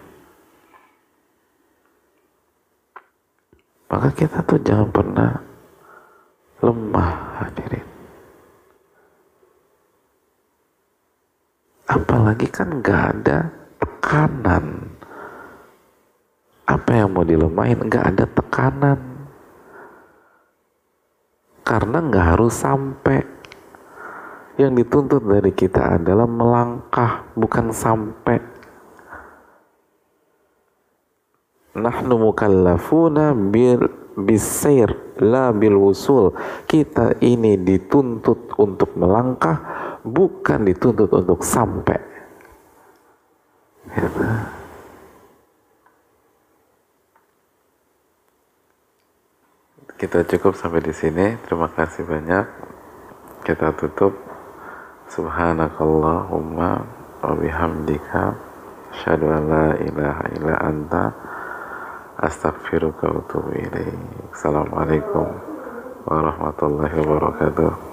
Maka 3.91 4.09
kita 4.15 4.39
tuh 4.47 4.63
jangan 4.63 4.87
pernah 4.95 5.35
lemah 6.63 7.43
hadirin. 7.43 7.90
Apalagi 12.31 12.47
kan 12.47 12.79
nggak 12.79 13.03
ada 13.11 13.39
tekanan. 13.83 14.87
Apa 16.63 17.03
yang 17.03 17.11
mau 17.11 17.27
dilemahin 17.27 17.91
nggak 17.91 18.07
ada 18.07 18.23
tekanan. 18.31 19.27
Karena 21.67 21.99
nggak 21.99 22.27
harus 22.39 22.55
sampai. 22.55 23.27
Yang 24.63 24.73
dituntut 24.79 25.27
dari 25.27 25.51
kita 25.51 25.99
adalah 25.99 26.31
melangkah 26.31 27.27
bukan 27.35 27.75
sampai. 27.75 28.39
Nahnu 31.83 32.31
mukallafuna 32.31 33.35
bil 33.35 33.91
bisair 34.15 35.19
la 35.19 35.51
bil 35.51 35.75
wusul. 35.75 36.31
Kita 36.71 37.19
ini 37.27 37.59
dituntut 37.59 38.55
untuk 38.55 38.95
melangkah 38.95 39.59
bukan 40.07 40.71
dituntut 40.71 41.11
untuk 41.11 41.43
sampai. 41.43 42.10
Kita 50.01 50.25
cukup 50.25 50.57
sampai 50.57 50.81
di 50.81 50.95
sini. 50.97 51.37
Terima 51.45 51.69
kasih 51.69 52.09
banyak. 52.09 52.47
Kita 53.45 53.77
tutup. 53.77 54.31
subhanakallahumma 55.11 56.71
wa 57.19 57.35
bihamdika 57.35 58.31
asyhadu 58.95 59.27
an 59.27 59.43
la 59.51 59.67
ilaha 59.83 60.25
illa 60.39 60.55
anta 60.63 61.05
astaghfiruka 62.23 63.11
wa 63.11 63.19
atubu 63.19 63.51
ilaik 63.59 63.99
assalamualaikum 64.31 65.27
warahmatullahi 66.07 66.95
wabarakatuh 66.95 67.90